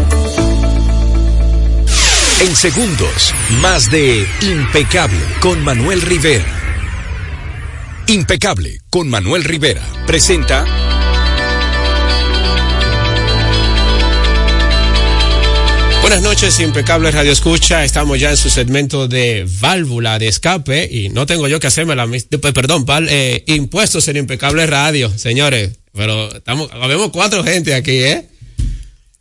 [2.41, 6.45] En segundos, más de Impecable con Manuel Rivera.
[8.07, 10.65] Impecable con Manuel Rivera presenta
[16.01, 17.85] Buenas noches, impecable Radio Escucha.
[17.85, 21.95] Estamos ya en su segmento de válvula de escape y no tengo yo que hacerme
[21.95, 25.71] la pues, perdón, val- eh, impuestos en impecable radio, señores.
[25.93, 28.27] Pero estamos, habemos cuatro gente aquí, ¿eh?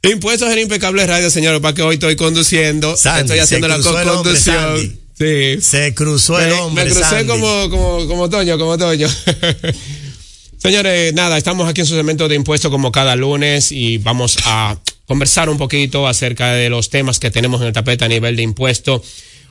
[0.03, 4.99] Impuestos en impecable radio, señores, para que hoy estoy conduciendo, Sandy, estoy haciendo la conducción.
[5.19, 5.59] Sí.
[5.61, 6.85] Se cruzó el Me- hombre.
[6.85, 7.27] Me crucé Sandy.
[7.27, 9.09] como, como, como Toño, como Toño.
[10.57, 14.79] Señores, nada, estamos aquí en su segmento de impuestos como cada lunes y vamos a
[15.07, 18.43] conversar un poquito acerca de los temas que tenemos en el tapete a nivel de
[18.43, 19.03] impuesto.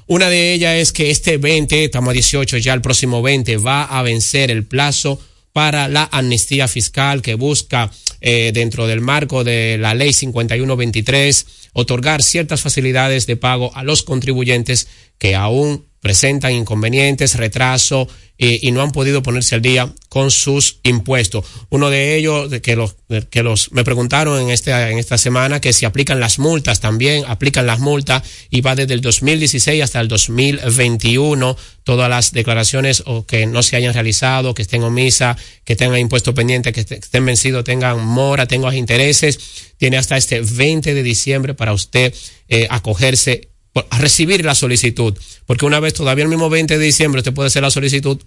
[0.07, 3.83] Una de ellas es que este 20, estamos a 18, ya el próximo 20 va
[3.83, 5.21] a vencer el plazo
[5.59, 7.91] para la amnistía fiscal que busca
[8.21, 14.03] eh, dentro del marco de la ley 5123 otorgar ciertas facilidades de pago a los
[14.03, 18.07] contribuyentes que aún presentan inconvenientes, retraso
[18.41, 21.43] y no han podido ponerse al día con sus impuestos.
[21.69, 22.95] Uno de ellos que los
[23.29, 27.25] que los me preguntaron en esta en esta semana que si aplican las multas también
[27.27, 33.25] aplican las multas y va desde el 2016 hasta el 2021 todas las declaraciones o
[33.25, 35.35] que no se hayan realizado, que estén omisa,
[35.65, 39.39] que tengan impuesto pendiente, que est- estén vencidos, tengan mora, tengan intereses,
[39.77, 42.13] tiene hasta este 20 de diciembre para usted
[42.47, 43.48] eh, acogerse
[43.89, 47.47] a recibir la solicitud, porque una vez todavía el mismo 20 de diciembre usted puede
[47.47, 48.19] hacer la solicitud,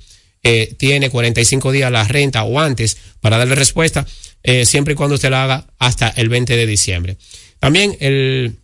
[0.43, 4.07] eh, tiene 45 días la renta o antes para darle respuesta,
[4.43, 7.17] eh, siempre y cuando usted la haga hasta el 20 de diciembre.
[7.61, 8.57] También el,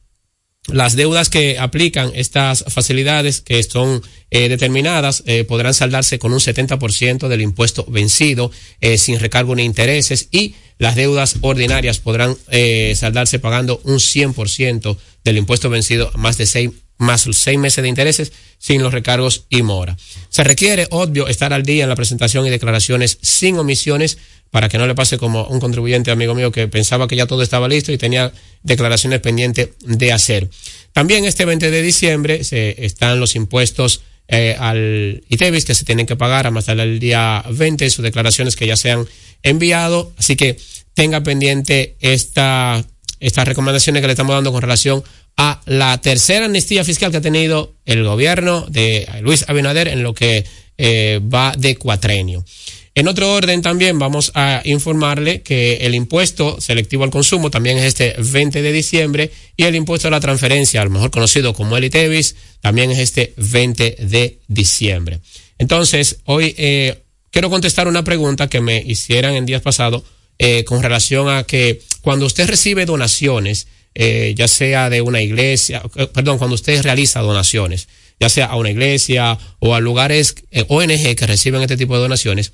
[0.68, 6.40] las deudas que aplican estas facilidades que son eh, determinadas eh, podrán saldarse con un
[6.40, 8.50] 70% del impuesto vencido
[8.80, 14.96] eh, sin recargo ni intereses y las deudas ordinarias podrán eh, saldarse pagando un 100%
[15.24, 19.46] del impuesto vencido más de seis más los seis meses de intereses sin los recargos
[19.48, 19.96] y mora.
[20.28, 24.18] Se requiere, obvio, estar al día en la presentación y declaraciones sin omisiones
[24.50, 27.42] para que no le pase como un contribuyente amigo mío que pensaba que ya todo
[27.42, 28.32] estaba listo y tenía
[28.62, 30.48] declaraciones pendientes de hacer.
[30.92, 36.06] También este 20 de diciembre se, están los impuestos eh, al ITEVIS que se tienen
[36.06, 39.06] que pagar a más tarde el día 20, sus declaraciones que ya se han
[39.42, 40.12] enviado.
[40.16, 40.58] Así que
[40.94, 42.84] tenga pendiente esta,
[43.20, 45.02] estas recomendaciones que le estamos dando con relación
[45.36, 50.14] a la tercera amnistía fiscal que ha tenido el gobierno de Luis Abinader en lo
[50.14, 50.44] que
[50.76, 52.44] eh, va de cuatrenio.
[52.94, 57.84] En otro orden también vamos a informarle que el impuesto selectivo al consumo también es
[57.84, 61.76] este 20 de diciembre y el impuesto a la transferencia, a lo mejor conocido como
[61.76, 65.20] el ITEVIS, también es este 20 de diciembre.
[65.58, 70.02] Entonces, hoy eh, quiero contestar una pregunta que me hicieran en días pasados
[70.38, 73.66] eh, con relación a que cuando usted recibe donaciones,
[74.00, 77.88] eh, ya sea de una iglesia, eh, perdón, cuando usted realiza donaciones,
[78.20, 82.02] ya sea a una iglesia o a lugares eh, ONG que reciben este tipo de
[82.02, 82.52] donaciones,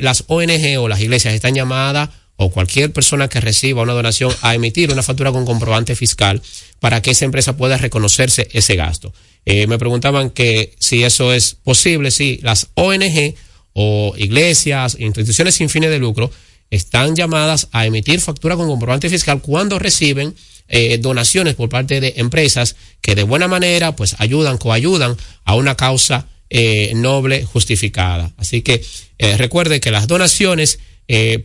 [0.00, 4.54] las ONG o las iglesias están llamadas o cualquier persona que reciba una donación a
[4.54, 6.40] emitir una factura con comprobante fiscal
[6.78, 9.12] para que esa empresa pueda reconocerse ese gasto.
[9.44, 13.34] Me preguntaban que si eso es posible, si las ONG
[13.72, 16.30] o iglesias, instituciones sin fines de lucro,
[16.72, 20.34] están llamadas a emitir factura con comprobante fiscal cuando reciben
[20.68, 25.76] eh, donaciones por parte de empresas que de buena manera pues ayudan, coayudan a una
[25.76, 28.32] causa eh, noble justificada.
[28.38, 28.82] Así que
[29.18, 30.80] eh, recuerde que las donaciones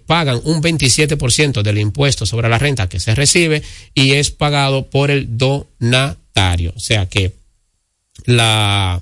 [0.05, 3.61] pagan un 27% del impuesto sobre la renta que se recibe
[3.93, 6.71] y es pagado por el donatario.
[6.73, 7.33] O sea que
[8.23, 9.01] la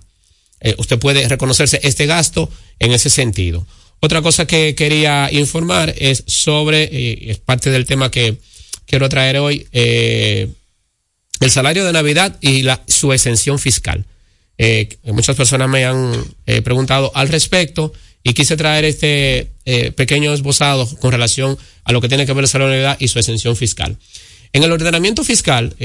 [0.79, 3.67] usted puede reconocerse este gasto en ese sentido.
[4.05, 8.37] Otra cosa que quería informar es sobre, eh, es parte del tema que
[8.85, 10.47] quiero traer hoy, eh,
[11.39, 14.05] el salario de Navidad y su exención fiscal.
[14.59, 16.13] Eh, muchas personas me han
[16.45, 19.49] eh, preguntado al respecto y quise traer este
[19.95, 23.07] pequeño esbozado con relación a lo que tiene que ver el salario de Navidad y
[23.07, 23.97] su exención fiscal.
[24.53, 25.75] En el ordenamiento fiscal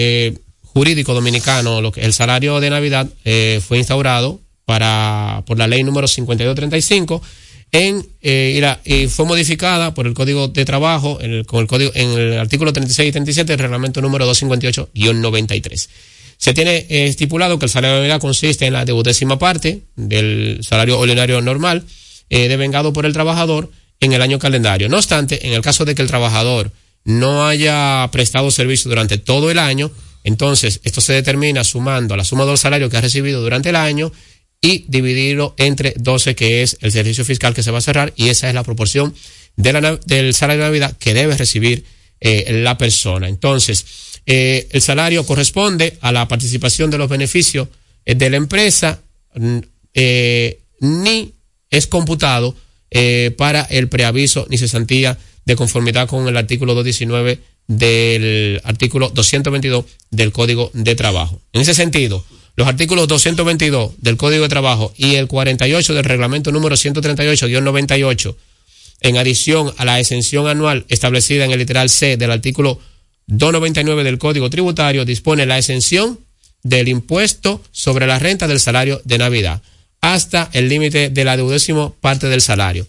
[0.63, 3.09] jurídico dominicano, el salario de Navidad
[3.67, 7.23] fue instaurado para, por la ley número 5235
[7.73, 11.93] en, eh, y, fue modificada por el Código de Trabajo en el, con el código,
[11.95, 15.89] en el artículo 36 y 37 del reglamento número 258-93.
[16.37, 20.61] Se tiene eh, estipulado que el salario de Navidad consiste en la duodécima parte del
[20.63, 21.85] salario ordinario normal,
[22.29, 24.89] eh, devengado por el trabajador en el año calendario.
[24.89, 26.73] No obstante, en el caso de que el trabajador
[27.05, 29.91] no haya prestado servicio durante todo el año,
[30.25, 34.11] entonces esto se determina sumando la suma del salario que ha recibido durante el año
[34.61, 38.29] y dividirlo entre 12, que es el servicio fiscal que se va a cerrar, y
[38.29, 39.15] esa es la proporción
[39.57, 41.85] del salario de Navidad que debe recibir
[42.21, 43.29] eh, la persona.
[43.29, 43.87] Entonces,
[44.27, 47.69] eh, el salario corresponde a la participación de los beneficios
[48.05, 49.01] eh, de la empresa,
[50.81, 51.33] ni
[51.71, 52.57] es computado
[53.37, 57.39] para el preaviso ni cesantía de conformidad con el artículo 219
[57.69, 61.41] del artículo 222 del Código de Trabajo.
[61.53, 62.25] En ese sentido,
[62.61, 68.37] los artículos 222 del Código de Trabajo y el 48 del reglamento número 138-98,
[69.01, 72.79] en adición a la exención anual establecida en el literal C del artículo
[73.29, 76.21] 299 del Código Tributario, dispone la exención
[76.63, 79.63] del impuesto sobre la renta del salario de Navidad
[80.03, 82.87] hasta el límite de la duodécimo parte del salario.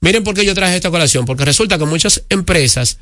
[0.00, 2.98] Miren por qué yo traje esta colación, porque resulta que muchas empresas,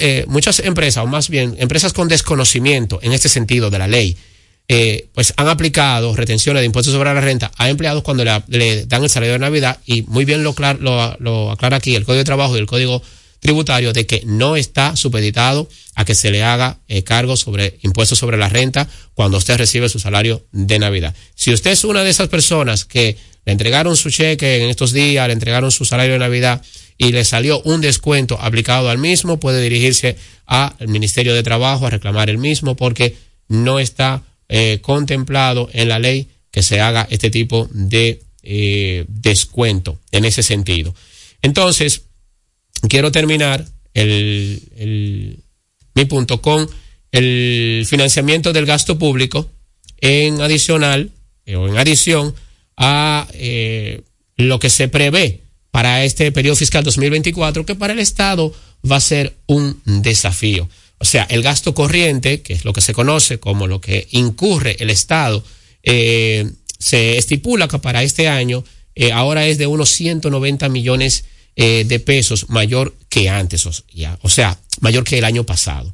[0.00, 4.14] eh, muchas empresas, o más bien empresas con desconocimiento en este sentido de la ley,
[4.70, 9.02] eh, pues han aplicado retenciones de impuestos sobre la renta a empleados cuando le, dan
[9.02, 10.50] el salario de Navidad y muy bien lo,
[11.50, 13.02] aclara aquí el Código de Trabajo y el Código
[13.40, 18.18] tributario de que no está supeditado a que se le haga eh, cargo sobre impuestos
[18.18, 21.14] sobre la renta cuando usted recibe su salario de Navidad.
[21.34, 23.16] Si usted es una de esas personas que
[23.46, 26.60] le entregaron su cheque en estos días, le entregaron su salario de Navidad
[26.98, 31.90] y le salió un descuento aplicado al mismo, puede dirigirse al Ministerio de Trabajo a
[31.90, 33.16] reclamar el mismo porque
[33.48, 39.98] no está eh, contemplado en la ley que se haga este tipo de eh, descuento
[40.10, 40.94] en ese sentido.
[41.42, 42.02] Entonces,
[42.88, 45.38] quiero terminar el,
[45.94, 46.68] mi punto con
[47.12, 49.50] el financiamiento del gasto público
[50.00, 51.10] en adicional
[51.44, 52.34] eh, o en adición
[52.76, 53.28] a
[54.36, 58.54] lo que se prevé para este periodo fiscal 2024, que para el Estado
[58.90, 60.68] va a ser un desafío.
[60.98, 64.76] O sea, el gasto corriente, que es lo que se conoce como lo que incurre
[64.80, 65.44] el Estado,
[65.82, 68.64] eh, se estipula que para este año
[69.12, 71.28] ahora es de unos 190 millones de
[71.60, 75.92] eh, de pesos mayor que antes, o, sea, mayor que el año pasado.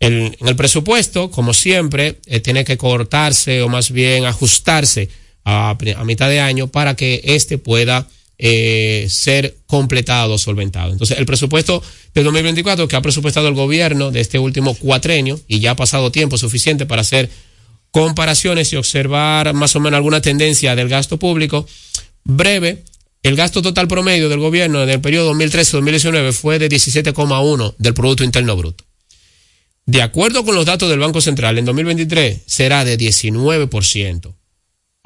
[0.00, 5.10] en el presupuesto, como siempre, eh, tiene que cortarse o más bien ajustarse
[5.44, 5.76] a,
[6.06, 8.08] mitad de año para que éste pueda
[8.38, 10.92] eh, ser completado, solventado.
[10.92, 11.82] Entonces, el presupuesto
[12.14, 16.10] de 2024 que ha presupuestado el gobierno de este último cuatrenio y ya ha pasado
[16.10, 17.30] tiempo suficiente para hacer
[17.90, 21.66] comparaciones y observar más o menos alguna tendencia del gasto público,
[22.24, 22.82] breve,
[23.22, 28.24] el gasto total promedio del gobierno en el periodo 2013-2019 fue de 17,1 del Producto
[28.24, 28.84] Interno Bruto.
[29.86, 34.34] De acuerdo con los datos del Banco Central, en 2023 será de 19%.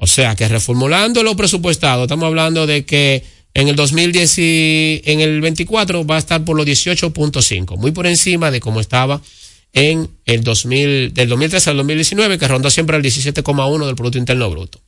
[0.01, 5.21] O sea que reformulando lo presupuestado, estamos hablando de que en el 2010 y en
[5.21, 9.21] el 24 va a estar por los 18.5, muy por encima de cómo estaba
[9.73, 14.49] en el 2000, del 2013 al 2019, que rondó siempre el 17,1 del Producto Interno
[14.49, 14.81] Bruto.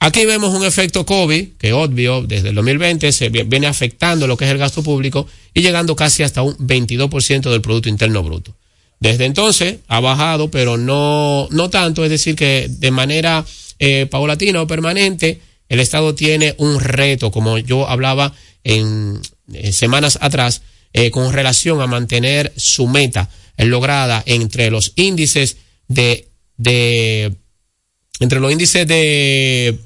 [0.00, 4.44] Aquí vemos un efecto COVID que obvio desde el 2020 se viene afectando lo que
[4.44, 8.56] es el gasto público y llegando casi hasta un 22% del Producto Interno Bruto.
[9.00, 13.44] Desde entonces ha bajado, pero no, no tanto, es decir, que de manera
[13.78, 18.32] eh, paulatina o permanente el Estado tiene un reto, como yo hablaba
[18.64, 19.20] en,
[19.72, 23.28] semanas atrás, eh, con relación a mantener su meta
[23.58, 25.56] lograda entre los índices
[25.88, 26.28] de,
[28.20, 29.78] entre los índices de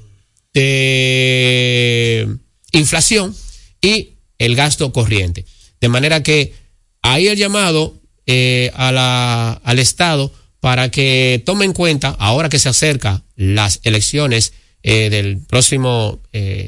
[0.53, 2.27] de
[2.71, 3.35] inflación
[3.81, 5.45] y el gasto corriente.
[5.79, 6.53] De manera que
[7.01, 12.59] hay el llamado eh, a la, al Estado para que tome en cuenta, ahora que
[12.59, 14.53] se acerca las elecciones
[14.83, 16.21] eh, del próximo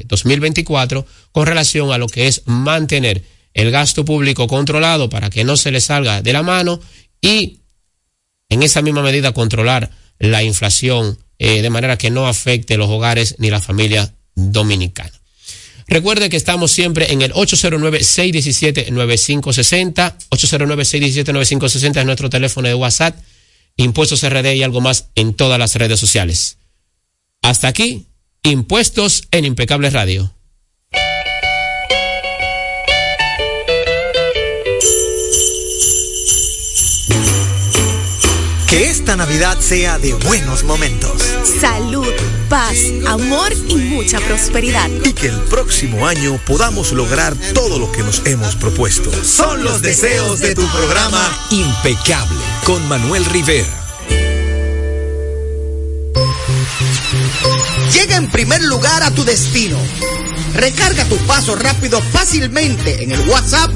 [0.06, 3.24] 2024, eh, con relación a lo que es mantener
[3.54, 6.80] el gasto público controlado para que no se le salga de la mano
[7.20, 7.60] y
[8.48, 13.36] en esa misma medida controlar la inflación eh, de manera que no afecte los hogares
[13.38, 15.12] ni la familia dominicana.
[15.86, 20.16] Recuerde que estamos siempre en el 809-617-9560.
[20.30, 23.16] 809-617-9560 es nuestro teléfono de WhatsApp.
[23.76, 26.56] Impuestos RD y algo más en todas las redes sociales.
[27.42, 28.06] Hasta aquí,
[28.42, 30.34] Impuestos en Impecable Radio.
[38.74, 41.22] Que esta Navidad sea de buenos momentos.
[41.60, 42.12] Salud,
[42.48, 42.74] paz,
[43.06, 44.90] amor y mucha prosperidad.
[45.04, 49.12] Y que el próximo año podamos lograr todo lo que nos hemos propuesto.
[49.22, 53.68] Son los deseos de tu programa Impecable con Manuel Rivera.
[57.92, 59.78] Llega en primer lugar a tu destino.
[60.56, 63.70] Recarga tu paso rápido fácilmente en el WhatsApp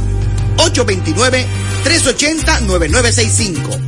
[0.56, 1.46] 829
[1.84, 3.87] 380 9965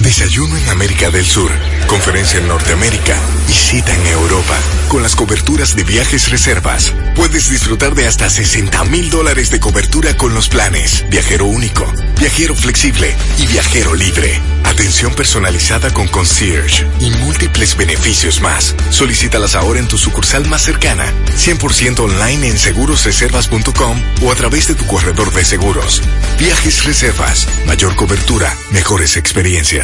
[0.00, 1.50] Desayuno en América del Sur,
[1.86, 3.16] conferencia en Norteamérica
[3.48, 4.58] y cita en Europa.
[4.88, 10.16] Con las coberturas de viajes reservas, puedes disfrutar de hasta 60 mil dólares de cobertura
[10.16, 14.40] con los planes Viajero Único, Viajero Flexible y Viajero Libre.
[14.64, 18.74] Atención personalizada con concierge y múltiples beneficios más.
[18.90, 24.74] Solicítalas ahora en tu sucursal más cercana, 100% online en segurosreservas.com o a través de
[24.74, 26.02] tu corredor de seguros.
[26.38, 29.83] Viajes Reservas, mayor cobertura, mejores experiencias.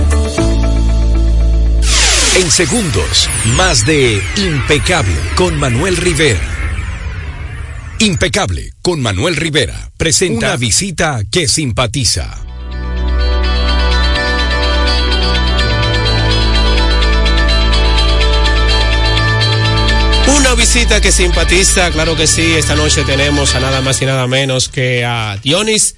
[2.33, 6.39] En segundos, más de Impecable con Manuel Rivera.
[7.99, 12.41] Impecable con Manuel Rivera presenta una visita que simpatiza.
[20.37, 22.53] Una visita que simpatiza, claro que sí.
[22.53, 25.95] Esta noche tenemos a nada más y nada menos que a Dionis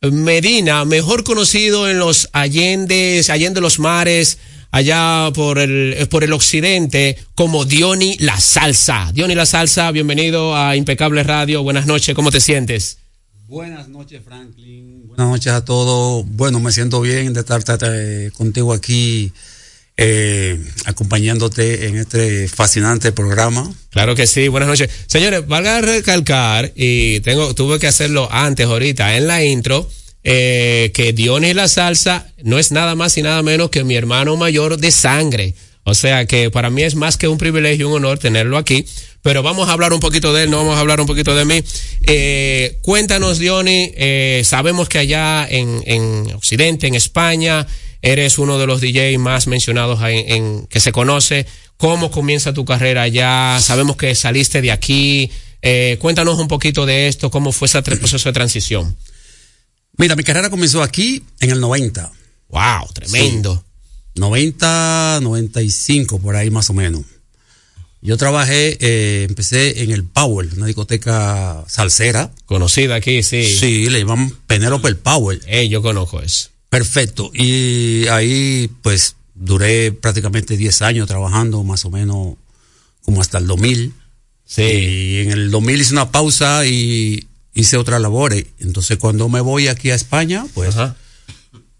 [0.00, 4.38] Medina, mejor conocido en los Allendes, Allende los Mares,
[4.76, 9.10] allá por el, por el occidente, como Diony La Salsa.
[9.14, 11.62] Diony La Salsa, bienvenido a Impecable Radio.
[11.62, 12.98] Buenas noches, ¿cómo te sientes?
[13.48, 15.08] Buenas noches, Franklin.
[15.08, 16.26] Buenas noches a todos.
[16.28, 19.32] Bueno, me siento bien de estar eh, contigo aquí
[19.96, 23.72] eh, acompañándote en este fascinante programa.
[23.88, 24.90] Claro que sí, buenas noches.
[25.06, 29.88] Señores, valga recalcar, y tengo, tuve que hacerlo antes ahorita en la intro,
[30.28, 34.36] eh, que Dionis La Salsa no es nada más y nada menos que mi hermano
[34.36, 35.54] mayor de sangre.
[35.84, 38.84] O sea que para mí es más que un privilegio y un honor tenerlo aquí.
[39.22, 41.44] Pero vamos a hablar un poquito de él, no vamos a hablar un poquito de
[41.44, 41.62] mí.
[42.02, 47.64] Eh, cuéntanos, Diony, eh, sabemos que allá en, en Occidente, en España,
[48.02, 51.46] eres uno de los DJ más mencionados en, en, que se conoce.
[51.76, 53.60] ¿Cómo comienza tu carrera allá?
[53.60, 55.30] Sabemos que saliste de aquí.
[55.62, 58.96] Eh, cuéntanos un poquito de esto, cómo fue ese proceso de transición.
[59.98, 62.12] Mira, mi carrera comenzó aquí en el 90.
[62.48, 62.88] ¡Wow!
[62.92, 63.54] Tremendo.
[63.54, 64.20] Sí.
[64.20, 67.02] 90, 95, por ahí más o menos.
[68.02, 72.30] Yo trabajé, eh, empecé en el Power, una discoteca salsera.
[72.44, 73.44] Conocida aquí, sí.
[73.44, 75.40] Sí, le llaman Penélope el Power.
[75.46, 76.50] Eh, yo conozco eso.
[76.68, 77.30] Perfecto.
[77.34, 82.34] Y ahí, pues, duré prácticamente 10 años trabajando más o menos
[83.02, 83.92] como hasta el 2000.
[84.44, 84.62] Sí.
[84.62, 87.25] Y en el 2000 hice una pausa y
[87.56, 88.46] hice otras labores.
[88.60, 90.76] Entonces cuando me voy aquí a España, pues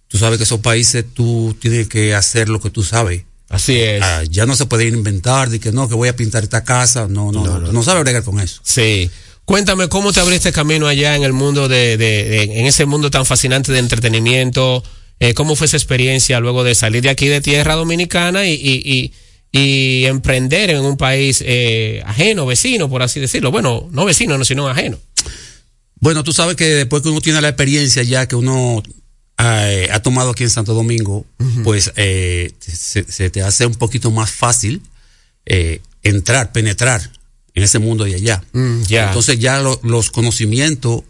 [0.08, 3.22] tú sabes que esos países tú tienes que hacer lo que tú sabes.
[3.48, 4.02] Así es.
[4.02, 7.06] Ah, ya no se puede inventar de que no, que voy a pintar esta casa.
[7.08, 8.60] No, no, no, no, sabes bregar con eso.
[8.64, 9.08] Sí.
[9.44, 13.10] Cuéntame cómo te abriste camino allá en el mundo de, de, de- en ese mundo
[13.12, 14.82] tan fascinante de entretenimiento.
[15.20, 19.12] Eh, ¿Cómo fue esa experiencia luego de salir de aquí de tierra dominicana y, y,
[19.52, 23.52] y, y emprender en un país eh, ajeno, vecino, por así decirlo?
[23.52, 24.98] Bueno, no vecino, no, sino ajeno.
[26.00, 28.82] Bueno, tú sabes que después que uno tiene la experiencia ya que uno
[29.38, 31.26] eh, ha tomado aquí en Santo Domingo,
[31.64, 34.82] pues eh, se, se te hace un poquito más fácil
[35.46, 37.10] eh, entrar, penetrar
[37.54, 38.42] en ese mundo de allá.
[38.52, 38.82] Mm.
[39.08, 41.02] Entonces ya lo- los conocimientos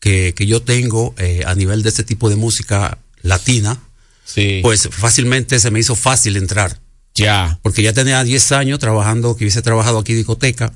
[0.00, 3.78] que, que yo tengo eh, a nivel de este tipo de música latina,
[4.62, 6.80] pues fácilmente se me hizo fácil entrar.
[7.14, 7.58] Ya.
[7.62, 10.72] Porque ya tenía 10 años trabajando, que hubiese trabajado aquí en discoteca.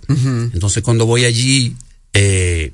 [0.52, 1.74] Entonces cuando voy allí,
[2.12, 2.72] eh,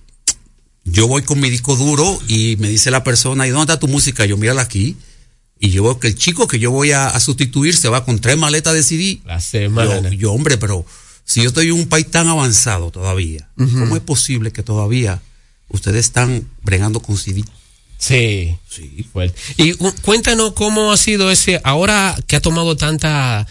[0.84, 3.88] yo voy con mi disco duro y me dice la persona, ¿y dónde está tu
[3.88, 4.24] música?
[4.26, 4.96] Yo mírala aquí.
[5.60, 8.18] Y yo veo que el chico que yo voy a, a sustituir se va con
[8.18, 9.20] tres maletas de CD.
[9.24, 10.00] La semana.
[10.10, 10.84] Yo, yo, hombre, pero
[11.24, 13.48] si yo estoy en un país tan avanzado todavía.
[13.56, 15.22] ¿cómo es posible que todavía
[15.68, 17.44] ustedes están bregando con CD?
[17.96, 18.56] Sí.
[18.68, 19.06] Sí.
[19.12, 19.38] Fuerte.
[19.56, 23.46] Y cu- cuéntanos cómo ha sido ese, ahora que ha tomado tanta,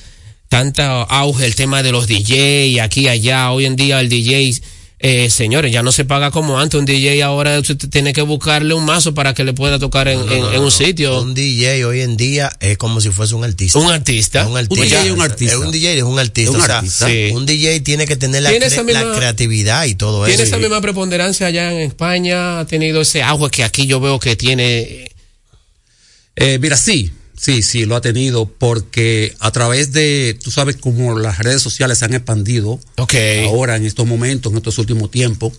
[0.49, 4.61] tanta auge el tema de los DJ aquí y allá, hoy en día el DJ,
[5.04, 8.74] eh, señores, ya no se paga como antes, un DJ ahora usted tiene que buscarle
[8.74, 11.22] un mazo para que le pueda tocar en, en- en un sitio.
[11.22, 13.80] Un DJ hoy en día es como si fuese un artista.
[13.80, 14.47] Un artista.
[14.47, 14.82] Un artista.
[14.82, 15.54] Un DJ es un artista.
[15.54, 16.52] Es un DJ, es un artista.
[16.52, 17.08] Un o sea, artista.
[17.08, 17.30] Sí.
[17.34, 20.43] Un DJ tiene que tener la, Tiene cre- esa misma- la creatividad y todo ¿Tiene
[20.43, 20.56] eso.
[20.56, 22.60] esa misma preponderancia allá en España?
[22.60, 25.12] ¿Ha tenido ese auge que aquí yo veo que tiene?
[26.36, 27.12] Eh, mira, sí,
[27.42, 31.98] sí, sí, lo ha tenido porque a través de, tú sabes cómo las redes sociales
[31.98, 32.80] se han expandido
[33.48, 35.54] ahora en estos momentos, en estos últimos tiempos,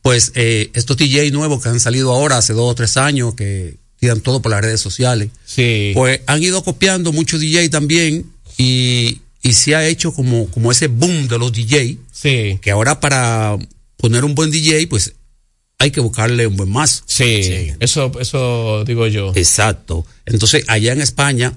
[0.00, 3.76] pues eh, estos DJ nuevos que han salido ahora hace dos o tres años que
[4.00, 5.92] tiran todo por las redes sociales, Sí.
[5.94, 8.24] pues han ido copiando muchos DJ también
[8.56, 12.58] y, y se ha hecho como, como ese boom de los DJ, Sí.
[12.62, 13.56] que ahora para
[13.98, 15.12] poner un buen DJ, pues
[15.78, 17.02] hay que buscarle un buen mazo.
[17.06, 19.32] Sí, Eso, eso digo yo.
[19.34, 20.06] Exacto.
[20.24, 21.52] Entonces, allá en España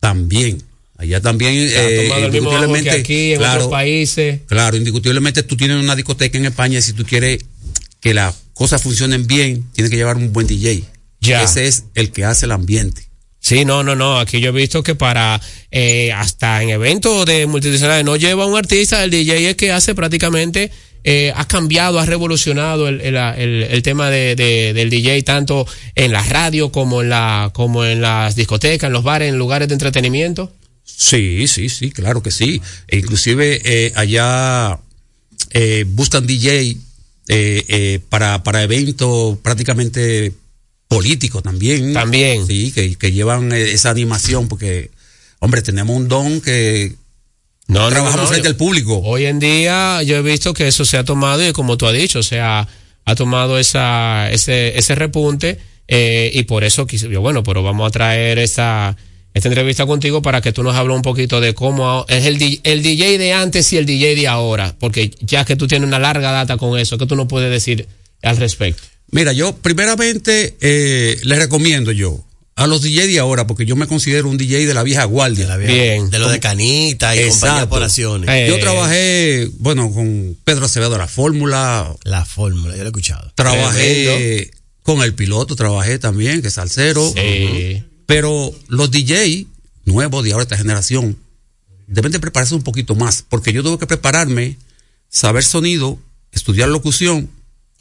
[0.00, 0.62] también.
[0.96, 1.54] Allá también.
[1.54, 4.40] Eh, indiscutiblemente, aquí, en claro, otros países.
[4.46, 7.44] Claro, indiscutiblemente tú tienes una discoteca en España y si tú quieres
[8.00, 10.84] que las cosas funcionen bien, tienes que llevar un buen DJ.
[11.20, 11.42] Ya.
[11.42, 13.08] Ese es el que hace el ambiente.
[13.40, 14.18] Sí, no, no, no.
[14.18, 15.40] Aquí yo he visto que para
[15.70, 19.94] eh, hasta en eventos de multidisciplinares no lleva un artista, el DJ es que hace
[19.94, 20.72] prácticamente
[21.10, 25.66] eh, ha cambiado, ha revolucionado el, el, el- el tema de, de- del DJ tanto
[25.94, 29.68] en la radio como en la como en las discotecas, en los bares, en lugares
[29.68, 30.52] de entretenimiento.
[30.84, 32.60] Sí, sí, sí, claro que sí.
[32.88, 34.78] E inclusive eh, allá
[35.50, 36.76] eh, buscan DJ
[37.28, 40.32] eh, eh, para, para eventos prácticamente
[40.88, 41.92] políticos también.
[41.92, 42.46] También.
[42.46, 44.90] Sí, que, que llevan esa animación porque,
[45.38, 46.94] hombre, tenemos un don que
[47.68, 48.98] No, no, trabajamos no, frente yo- al público.
[49.04, 51.92] Hoy en día yo he visto que eso se ha tomado y como tú has
[51.94, 52.66] dicho, o sea,
[53.04, 57.86] ha tomado esa, ese, ese repunte eh, y por eso quise, yo, bueno, pero vamos
[57.88, 58.96] a traer esta,
[59.34, 62.82] esta entrevista contigo para que tú nos hables un poquito de cómo es el, el
[62.82, 66.30] DJ de antes y el DJ de ahora, porque ya que tú tienes una larga
[66.32, 67.86] data con eso, ¿qué tú nos puedes decir
[68.22, 68.82] al respecto?
[69.10, 72.22] Mira, yo primeramente eh, les recomiendo yo
[72.58, 75.56] a los DJ de ahora, porque yo me considero un DJ de la vieja guardia.
[75.56, 76.10] Bien.
[76.10, 78.28] De lo de Canita y compañía por acciones.
[78.28, 78.46] Eh.
[78.48, 81.94] Yo trabajé, bueno, con Pedro Acevedo de la Fórmula.
[82.02, 83.30] La fórmula, yo lo he escuchado.
[83.36, 84.50] Trabajé
[84.82, 87.12] con el piloto, trabajé también, que es salsero.
[87.14, 87.84] Sí.
[88.06, 89.46] Pero los DJ
[89.84, 91.16] nuevos de ahora, esta generación,
[91.86, 94.56] deben de prepararse un poquito más, porque yo tuve que prepararme,
[95.08, 95.96] saber sonido,
[96.32, 97.30] estudiar locución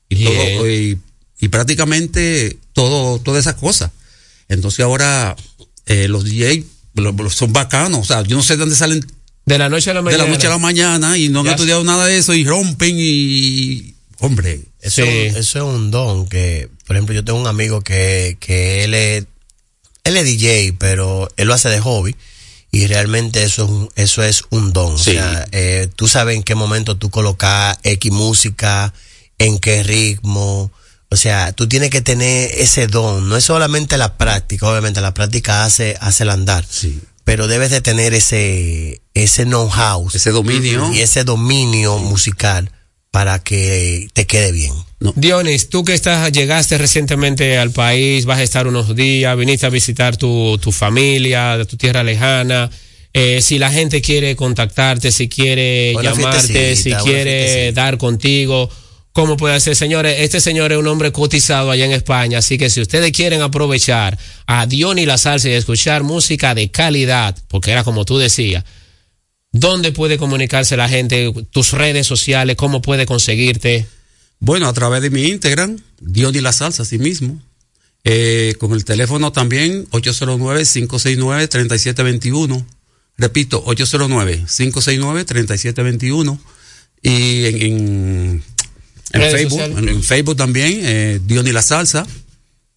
[0.07, 0.33] y Bien.
[0.33, 0.99] todo, y,
[1.39, 3.89] y prácticamente todo, todas esas cosas.
[4.49, 5.35] Entonces ahora
[5.85, 6.63] eh, los DJ
[6.95, 9.05] lo- lo- son bacanos, o sea, yo no sé de dónde salen
[9.45, 10.23] De la noche a la de mañana.
[10.25, 11.51] la noche a la mañana y no han Ya.
[11.53, 16.95] estudiado nada de eso y rompen y hombre, Eso, eso es un don que, por
[16.95, 19.25] ejemplo, yo tengo un amigo que, que él es,
[20.05, 22.15] él es DJ, pero él lo hace de hobby.
[22.71, 24.93] Y realmente eso es un, eso es un don.
[24.93, 28.93] O sea, eh, tú sabes en qué momento tú colocas X música,
[29.37, 30.71] en qué ritmo.
[31.09, 33.29] O sea, tú tienes que tener ese don.
[33.29, 36.65] No es solamente la práctica, obviamente la práctica hace, hace el andar.
[37.23, 40.09] Pero debes de tener ese, ese know-how.
[40.13, 40.91] Ese dominio.
[40.93, 42.71] Y ese dominio musical
[43.11, 44.73] para que te quede bien.
[45.15, 49.69] Dionis, tú que estás, llegaste recientemente al país, vas a estar unos días, viniste a
[49.69, 52.69] visitar tu, tu familia, de tu tierra lejana.
[53.13, 58.69] eh, si la gente quiere contactarte, si quiere llamarte, si quiere dar contigo,
[59.17, 59.75] ¿cómo puede hacer?
[59.75, 63.41] Señores, este señor es un hombre cotizado allá en España, así que si ustedes quieren
[63.41, 64.15] aprovechar
[64.45, 68.63] a Diony La Salsa y escuchar música de calidad, porque era como tú decías,
[69.51, 71.33] ¿dónde puede comunicarse la gente?
[71.49, 73.87] Tus redes sociales, ¿cómo puede conseguirte?
[74.37, 77.41] Bueno, a través de mi Instagram, Diony La Salsa, así mismo.
[78.03, 82.67] Eh, con el teléfono también, 809-569-3721.
[83.17, 86.37] Repito, 809-569-3721.
[87.01, 88.43] Y en,
[89.13, 92.07] en Facebook, en Facebook también, eh, Diony La Salsa.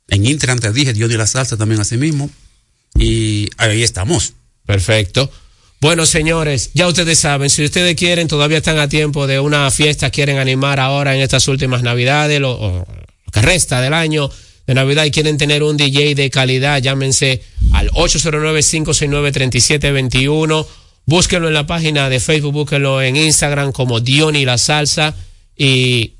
[0.09, 2.31] En Instagram te dije, Diony La Salsa también así mismo.
[2.99, 4.35] Y ahí estamos.
[4.67, 5.31] Perfecto.
[5.81, 10.11] Bueno, señores, ya ustedes saben, si ustedes quieren, todavía están a tiempo de una fiesta,
[10.11, 14.31] quieren animar ahora en estas últimas Navidades, lo, o lo que resta del año
[14.67, 20.67] de Navidad y quieren tener un DJ de calidad, llámense al 809-569-3721.
[21.07, 25.17] Búsquenlo en la página de Facebook, búsquenlo en Instagram como Diony La Salsa
[25.57, 26.13] y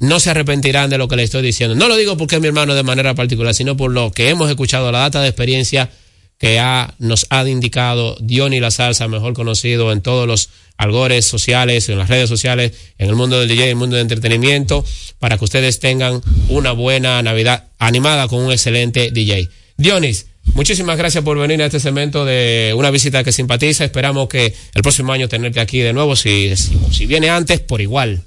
[0.00, 1.74] no se arrepentirán de lo que le estoy diciendo.
[1.74, 4.48] No lo digo porque es mi hermano de manera particular, sino por lo que hemos
[4.48, 5.90] escuchado, la data de experiencia
[6.38, 11.88] que ha, nos ha indicado Diony La Salsa, mejor conocido en todos los algores sociales,
[11.88, 14.84] en las redes sociales, en el mundo del DJ, en el mundo del entretenimiento,
[15.18, 19.48] para que ustedes tengan una buena Navidad animada con un excelente DJ.
[19.76, 23.84] Dionis, muchísimas gracias por venir a este segmento de una visita que simpatiza.
[23.84, 28.22] Esperamos que el próximo año tenerte aquí de nuevo, si, si viene antes, por igual.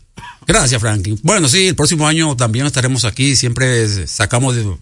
[0.51, 1.17] Gracias, Frankie.
[1.23, 3.35] Bueno, sí, el próximo año también estaremos aquí.
[3.35, 4.77] Siempre sacamos de-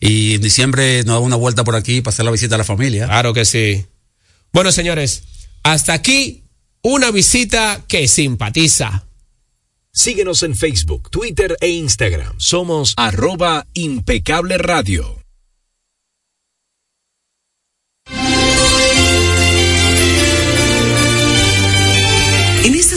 [0.00, 2.64] y en diciembre nos da una vuelta por aquí para hacer la visita a la
[2.64, 3.06] familia.
[3.06, 3.84] Claro que sí.
[4.52, 5.22] Bueno, señores,
[5.62, 6.44] hasta aquí
[6.82, 9.06] una visita que simpatiza.
[9.92, 12.34] Síguenos en Facebook, Twitter e Instagram.
[12.38, 15.23] Somos arroba impecable radio.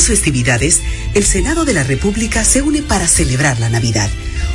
[0.08, 0.82] Festividades,
[1.14, 4.10] el Senado de la República se une para celebrar la Navidad,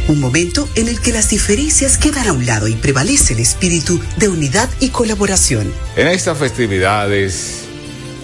[0.08, 4.00] un momento en el que las diferencias quedan a un lado y prevalece el espíritu
[4.16, 5.72] de unidad y colaboración.
[5.96, 7.64] En estas festividades,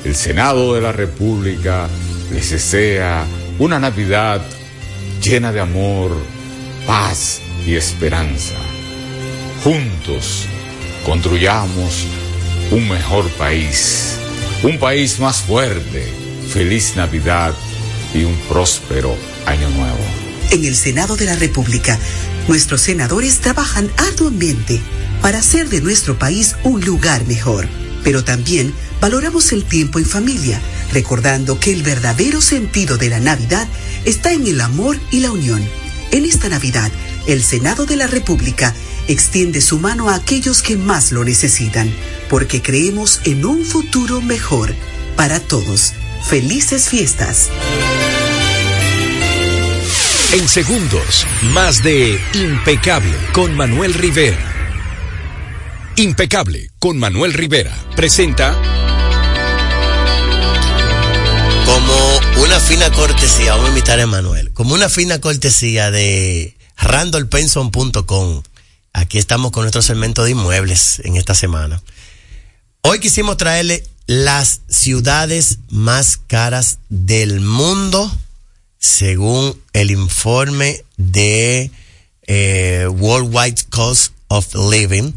[0.04, 1.88] el Senado de la República
[2.32, 3.26] les desea
[3.58, 4.42] una Navidad
[5.22, 6.16] llena de amor,
[6.86, 8.56] paz y esperanza.
[9.62, 10.46] Juntos
[11.04, 12.06] construyamos
[12.70, 14.16] un mejor país,
[14.62, 16.17] un país más fuerte.
[16.48, 17.54] Feliz Navidad
[18.14, 19.98] y un próspero año nuevo.
[20.50, 21.98] En el Senado de la República,
[22.48, 24.80] nuestros senadores trabajan arduamente
[25.20, 27.68] para hacer de nuestro país un lugar mejor.
[28.02, 30.60] Pero también valoramos el tiempo en familia,
[30.92, 33.68] recordando que el verdadero sentido de la Navidad
[34.06, 35.62] está en el amor y la unión.
[36.12, 36.90] En esta Navidad,
[37.26, 38.74] el Senado de la República
[39.06, 41.92] extiende su mano a aquellos que más lo necesitan,
[42.30, 44.74] porque creemos en un futuro mejor
[45.14, 45.92] para todos.
[46.24, 47.48] Felices fiestas.
[50.32, 54.38] En segundos, más de Impecable con Manuel Rivera.
[55.96, 58.54] Impecable con Manuel Rivera presenta
[61.64, 68.42] Como una fina cortesía, vamos a invitar a Emanuel, como una fina cortesía de randolpenson.com.
[68.92, 71.82] Aquí estamos con nuestro segmento de inmuebles en esta semana.
[72.82, 78.10] Hoy quisimos traerle las ciudades más caras del mundo
[78.78, 81.70] según el informe de
[82.22, 85.12] eh, Worldwide Cost of Living,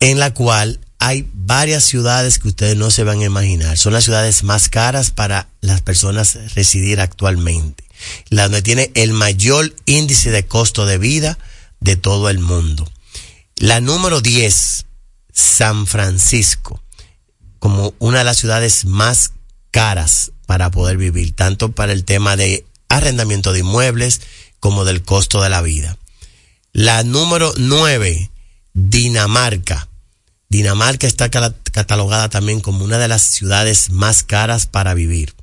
[0.00, 3.78] en la cual hay varias ciudades que ustedes no se van a imaginar.
[3.78, 7.82] Son las ciudades más caras para las personas residir actualmente.
[8.28, 11.38] La donde tiene el mayor índice de costo de vida
[11.80, 12.90] de todo el mundo.
[13.56, 14.84] La número 10,
[15.32, 16.82] San Francisco,
[17.58, 19.32] como una de las ciudades más
[19.70, 24.20] caras para poder vivir, tanto para el tema de arrendamiento de inmuebles
[24.60, 25.96] como del costo de la vida.
[26.72, 28.30] La número 9,
[28.74, 29.88] Dinamarca.
[30.48, 35.34] Dinamarca está catalogada también como una de las ciudades más caras para vivir.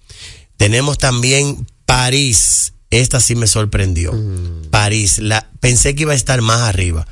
[0.58, 2.74] Tenemos también París.
[2.90, 4.14] Esta sí me sorprendió.
[4.70, 5.18] París.
[5.18, 7.08] La, pensé que iba a estar más arriba.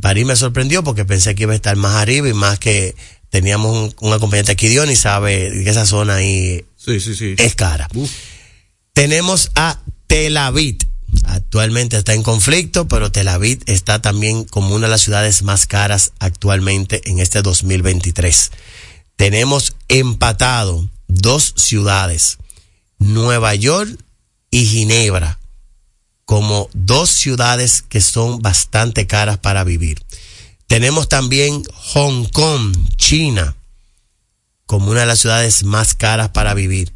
[0.00, 2.94] París me sorprendió porque pensé que iba a estar más arriba y más que
[3.32, 7.88] teníamos un, un acompañante aquí, sabe que esa zona ahí es cara.
[8.92, 10.76] Tenemos a Tel Aviv.
[11.24, 15.66] Actualmente está en conflicto, pero Tel Aviv está también como una de las ciudades más
[15.66, 18.50] caras actualmente en este 2023.
[19.16, 22.36] Tenemos empatado dos ciudades,
[22.98, 23.98] Nueva York
[24.50, 25.40] y Ginebra,
[26.26, 30.02] como dos ciudades que son bastante caras para vivir.
[30.72, 31.62] Tenemos también
[31.92, 33.54] Hong Kong, China,
[34.64, 36.94] como una de las ciudades más caras para vivir.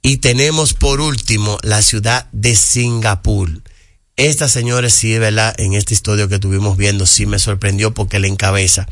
[0.00, 3.50] Y tenemos por último la ciudad de Singapur.
[4.16, 5.54] Esta, señores, sí, ¿verdad?
[5.58, 8.88] En este estudio que estuvimos viendo, sí me sorprendió porque le encabeza.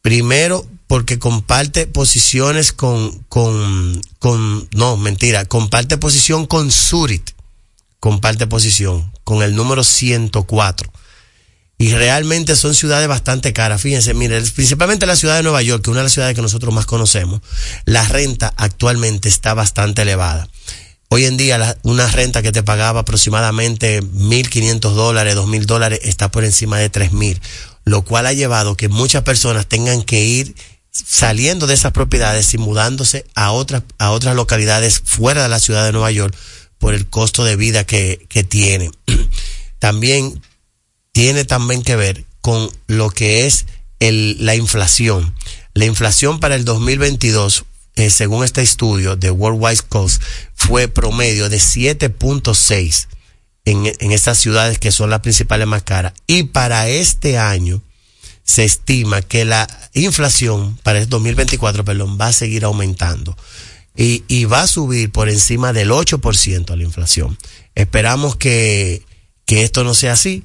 [0.00, 7.36] Primero, porque comparte posiciones con, con, con, no, mentira, comparte posición con Zurich.
[8.00, 10.91] Comparte posición con el número 104
[11.82, 13.82] y realmente son ciudades bastante caras.
[13.82, 16.40] Fíjense, miren, principalmente la ciudad de Nueva York, que es una de las ciudades que
[16.40, 17.40] nosotros más conocemos,
[17.86, 20.48] la renta actualmente está bastante elevada.
[21.08, 26.44] Hoy en día una renta que te pagaba aproximadamente 1.500 dólares, 2.000 dólares, está por
[26.44, 27.40] encima de 3.000,
[27.84, 30.54] lo cual ha llevado que muchas personas tengan que ir
[30.92, 35.84] saliendo de esas propiedades y mudándose a otras, a otras localidades fuera de la ciudad
[35.84, 36.32] de Nueva York
[36.78, 38.92] por el costo de vida que, que tiene.
[39.80, 40.40] También
[41.12, 43.66] tiene también que ver con lo que es
[44.00, 45.34] la inflación.
[45.74, 50.20] La inflación para el 2022, eh, según este estudio de Worldwide Cost,
[50.54, 53.06] fue promedio de 7.6
[53.64, 56.14] en, en estas ciudades que son las principales más caras.
[56.26, 57.80] Y para este año
[58.42, 63.36] se estima que la inflación para el 2024, perdón, va a seguir aumentando.
[63.94, 67.38] Y, y va a subir por encima del 8% la inflación.
[67.74, 69.04] Esperamos que
[69.46, 70.42] esto no sea así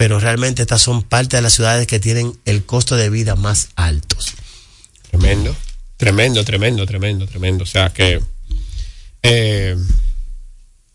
[0.00, 3.68] pero realmente estas son parte de las ciudades que tienen el costo de vida más
[3.76, 4.32] altos.
[5.10, 5.54] Tremendo,
[5.98, 7.64] tremendo, tremendo, tremendo, tremendo.
[7.64, 8.18] O sea que
[9.22, 9.76] eh,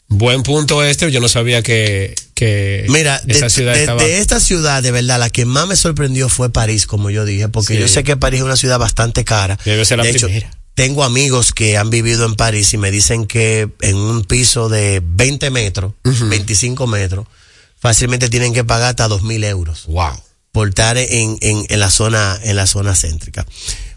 [0.07, 1.11] buen punto este.
[1.11, 4.01] Yo no sabía que, que Mira, esa de, ciudad estaba...
[4.01, 7.47] de, esta ciudad, de verdad, la que más me sorprendió fue París, como yo dije,
[7.47, 7.79] porque sí.
[7.81, 9.59] yo sé que París es una ciudad bastante cara.
[9.65, 10.47] Debe ser la de primera.
[10.47, 14.67] Hecho, tengo amigos que han vivido en París y me dicen que en un piso
[14.67, 16.29] de 20 metros, uh -huh.
[16.29, 17.27] 25 metros,
[17.85, 19.85] fácilmente tienen que pagar hasta dos mil euros.
[19.85, 20.19] Wow.
[20.51, 23.45] Por estar en, en, en, la zona, en la zona céntrica.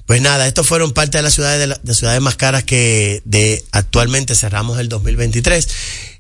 [0.04, 3.22] Pues nada, estos fueron parte de las ciudades, de, la, de ciudades más caras que
[3.24, 5.68] de actualmente cerramos el 2023.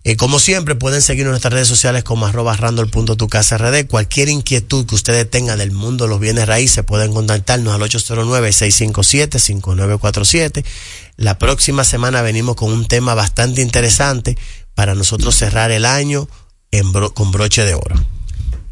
[0.04, 3.86] Eh, como siempre, pueden seguirnos en nuestras redes sociales como arroba randall.tucasrd.
[3.86, 10.64] Cualquier inquietud que ustedes tengan del mundo de los bienes raíces, pueden contactarnos al 809-657-5947.
[11.18, 14.38] La próxima semana venimos con un tema bastante interesante
[14.74, 16.30] para nosotros cerrar el año
[16.70, 17.96] en bro con broche de oro.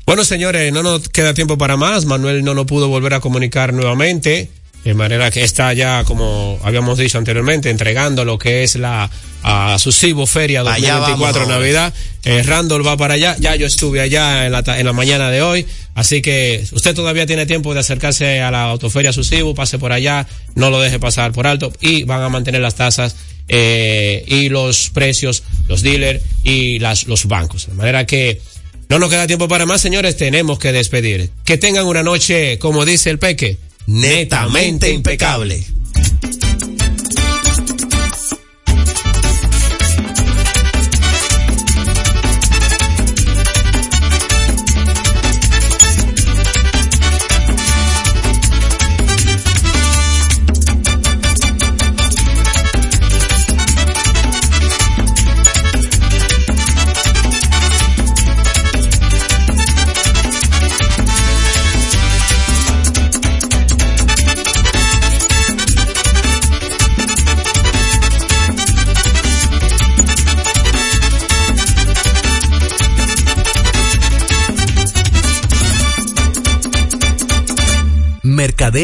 [0.07, 2.05] Bueno, señores, no nos queda tiempo para más.
[2.05, 4.51] Manuel no nos pudo volver a comunicar nuevamente.
[4.85, 9.11] De manera que está ya, como habíamos dicho anteriormente, entregando lo que es la
[9.43, 11.93] a Susivo Feria 2024 Navidad.
[12.25, 13.35] Eh, Randall va para allá.
[13.41, 15.67] Ya yo estuve allá en la, en la mañana de hoy.
[15.95, 20.27] Así que usted todavía tiene tiempo de acercarse a la autoferia Susivo, pase por allá,
[20.55, 23.17] no lo deje pasar por alto y van a mantener las tasas
[23.49, 27.67] eh, y los precios, los dealers y las, los bancos.
[27.67, 28.41] De manera que
[28.89, 31.31] no nos queda tiempo para más, señores, tenemos que despedir.
[31.45, 35.63] Que tengan una noche, como dice el Peque, netamente impecable.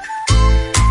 [0.00, 0.67] Podcast.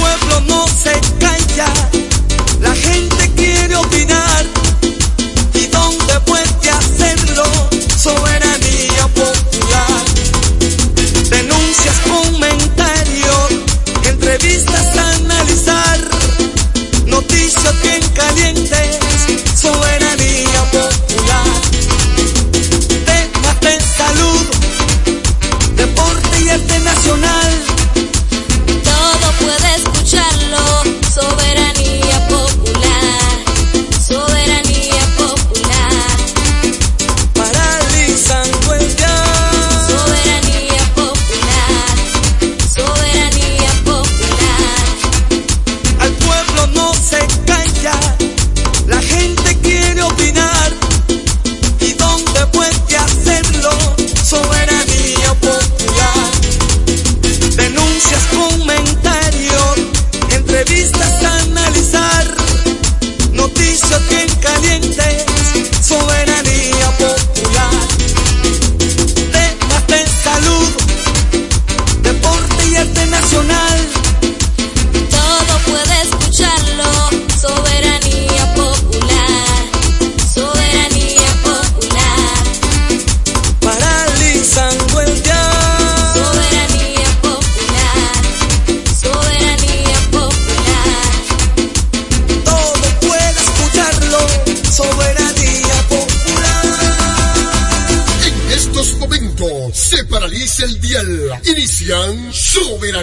[0.00, 1.68] Pueblo no se calla,
[2.60, 4.44] la gente quiere opinar.
[5.54, 7.44] ¿Y dónde puede hacerlo?
[7.96, 8.47] Soberanía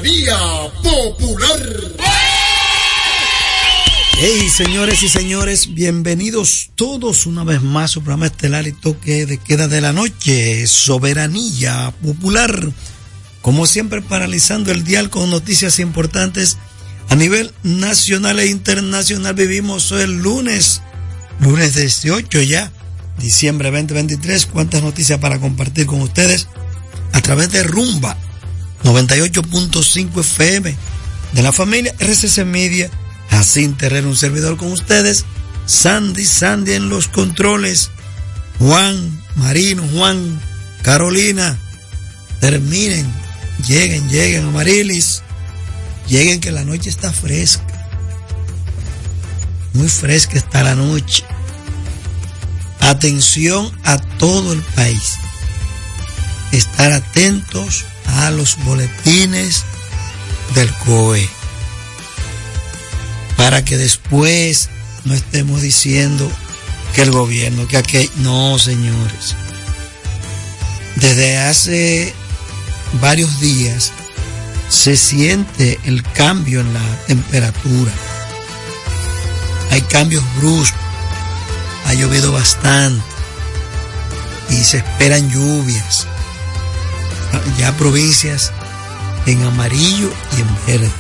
[0.05, 0.37] Soberanía
[0.83, 1.61] Popular.
[4.19, 9.25] Hey, señores y señores, bienvenidos todos una vez más a su programa estelar y toque
[9.25, 12.71] de queda de la noche, Soberanía Popular.
[13.41, 16.57] Como siempre, paralizando el dial con noticias importantes
[17.09, 19.33] a nivel nacional e internacional.
[19.33, 20.83] Vivimos hoy el lunes,
[21.39, 22.71] lunes 18 ya,
[23.17, 24.45] diciembre 2023.
[24.45, 26.47] ¿Cuántas noticias para compartir con ustedes?
[27.11, 28.15] A través de Rumba
[28.83, 30.75] 98.5 FM
[31.33, 32.89] de la familia RCC Media.
[33.29, 35.25] Así Terrero, un servidor con ustedes.
[35.65, 37.89] Sandy, Sandy en los controles.
[38.59, 40.39] Juan, Marino, Juan,
[40.81, 41.57] Carolina.
[42.39, 43.11] Terminen,
[43.67, 45.23] lleguen, lleguen, Amarilis.
[46.07, 47.65] Lleguen que la noche está fresca.
[49.73, 51.23] Muy fresca está la noche.
[52.79, 55.15] Atención a todo el país.
[56.51, 59.63] Estar atentos a los boletines
[60.53, 61.29] del COE
[63.37, 64.69] para que después
[65.03, 66.31] no estemos diciendo
[66.93, 68.09] que el gobierno, que aquel...
[68.17, 69.35] No, señores.
[70.95, 72.13] Desde hace
[73.01, 73.91] varios días
[74.69, 77.91] se siente el cambio en la temperatura.
[79.71, 80.79] Hay cambios bruscos.
[81.85, 83.03] Ha llovido bastante.
[84.49, 86.07] Y se esperan lluvias.
[87.57, 88.51] Ya provincias
[89.25, 90.91] en amarillo y en verde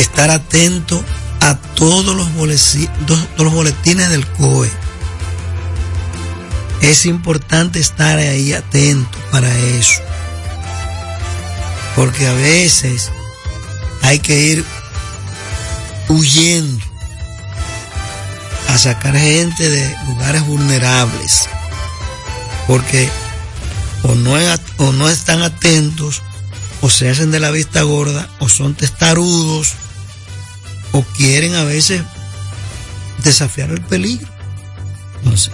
[0.00, 1.02] estar atento
[1.40, 2.34] a todos los,
[3.52, 4.70] boletines, del COE.
[6.82, 10.00] Es importante estar ahí atento para eso.
[11.96, 13.10] Porque a veces
[14.02, 14.64] hay que ir
[16.08, 16.84] huyendo
[18.68, 21.48] a sacar gente de lugares vulnerables.
[22.66, 23.08] Porque
[24.02, 24.34] o no,
[24.78, 26.22] o no están atentos,
[26.80, 29.74] o se hacen de la vista gorda, o son testarudos,
[30.92, 32.02] o quieren a veces
[33.22, 34.28] desafiar el peligro.
[35.18, 35.52] Entonces,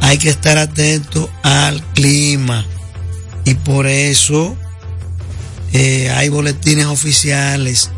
[0.00, 2.64] hay que estar atento al clima
[3.44, 4.56] y por eso
[5.72, 7.90] eh, hay boletines oficiales.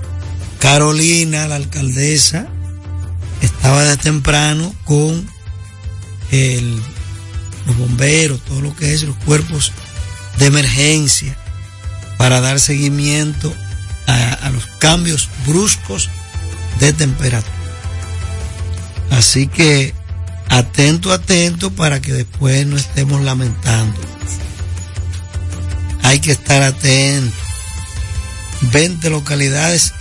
[0.58, 2.46] Carolina, la alcaldesa,
[3.40, 5.26] estaba de temprano con
[6.30, 6.82] el,
[7.66, 9.72] los bomberos, todo lo que es los cuerpos
[10.38, 11.36] de emergencia
[12.16, 13.54] para dar seguimiento
[14.06, 16.10] a, los cambios bruscos
[16.80, 17.54] de temperatura.
[19.10, 19.94] Así que
[20.48, 23.98] atento, atento para que después no estemos lamentando.
[26.02, 27.36] Hay que estar atento.
[28.72, 29.94] 20 localidades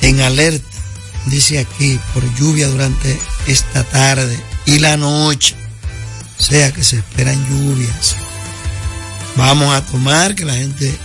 [0.00, 0.78] en alerta,
[1.26, 5.54] dice aquí, por lluvia durante esta tarde y la noche.
[6.38, 8.16] O sea que se esperan lluvias.
[9.36, 10.96] Vamos a tomar que la gente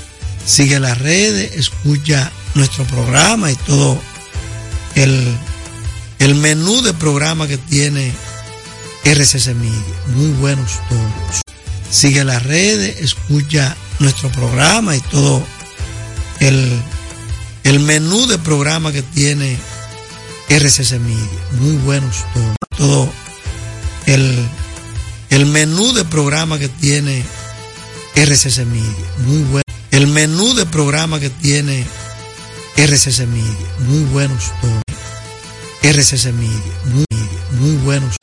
[0.45, 3.99] sigue las redes, escucha nuestro programa y todo
[4.95, 5.35] el,
[6.19, 8.13] el menú de programa que tiene
[9.03, 9.95] RCC Media.
[10.15, 11.41] Muy buenos todos.
[11.89, 15.45] Sigue las redes, escucha nuestro programa y todo
[16.39, 16.81] el,
[17.63, 19.57] el menú de programa que tiene
[20.49, 21.39] RCC Media.
[21.59, 22.55] Muy buenos todos.
[22.77, 23.13] Todo
[24.07, 24.47] el,
[25.33, 27.23] el menú de programa que tiene
[28.15, 29.05] RCC Media.
[29.25, 29.63] Muy bueno.
[29.89, 31.85] El menú de programa que tiene
[32.77, 33.67] RCC Media.
[33.87, 34.83] Muy buenos todos.
[35.81, 36.73] RCC Media.
[36.85, 37.05] Muy,
[37.59, 38.15] muy buenos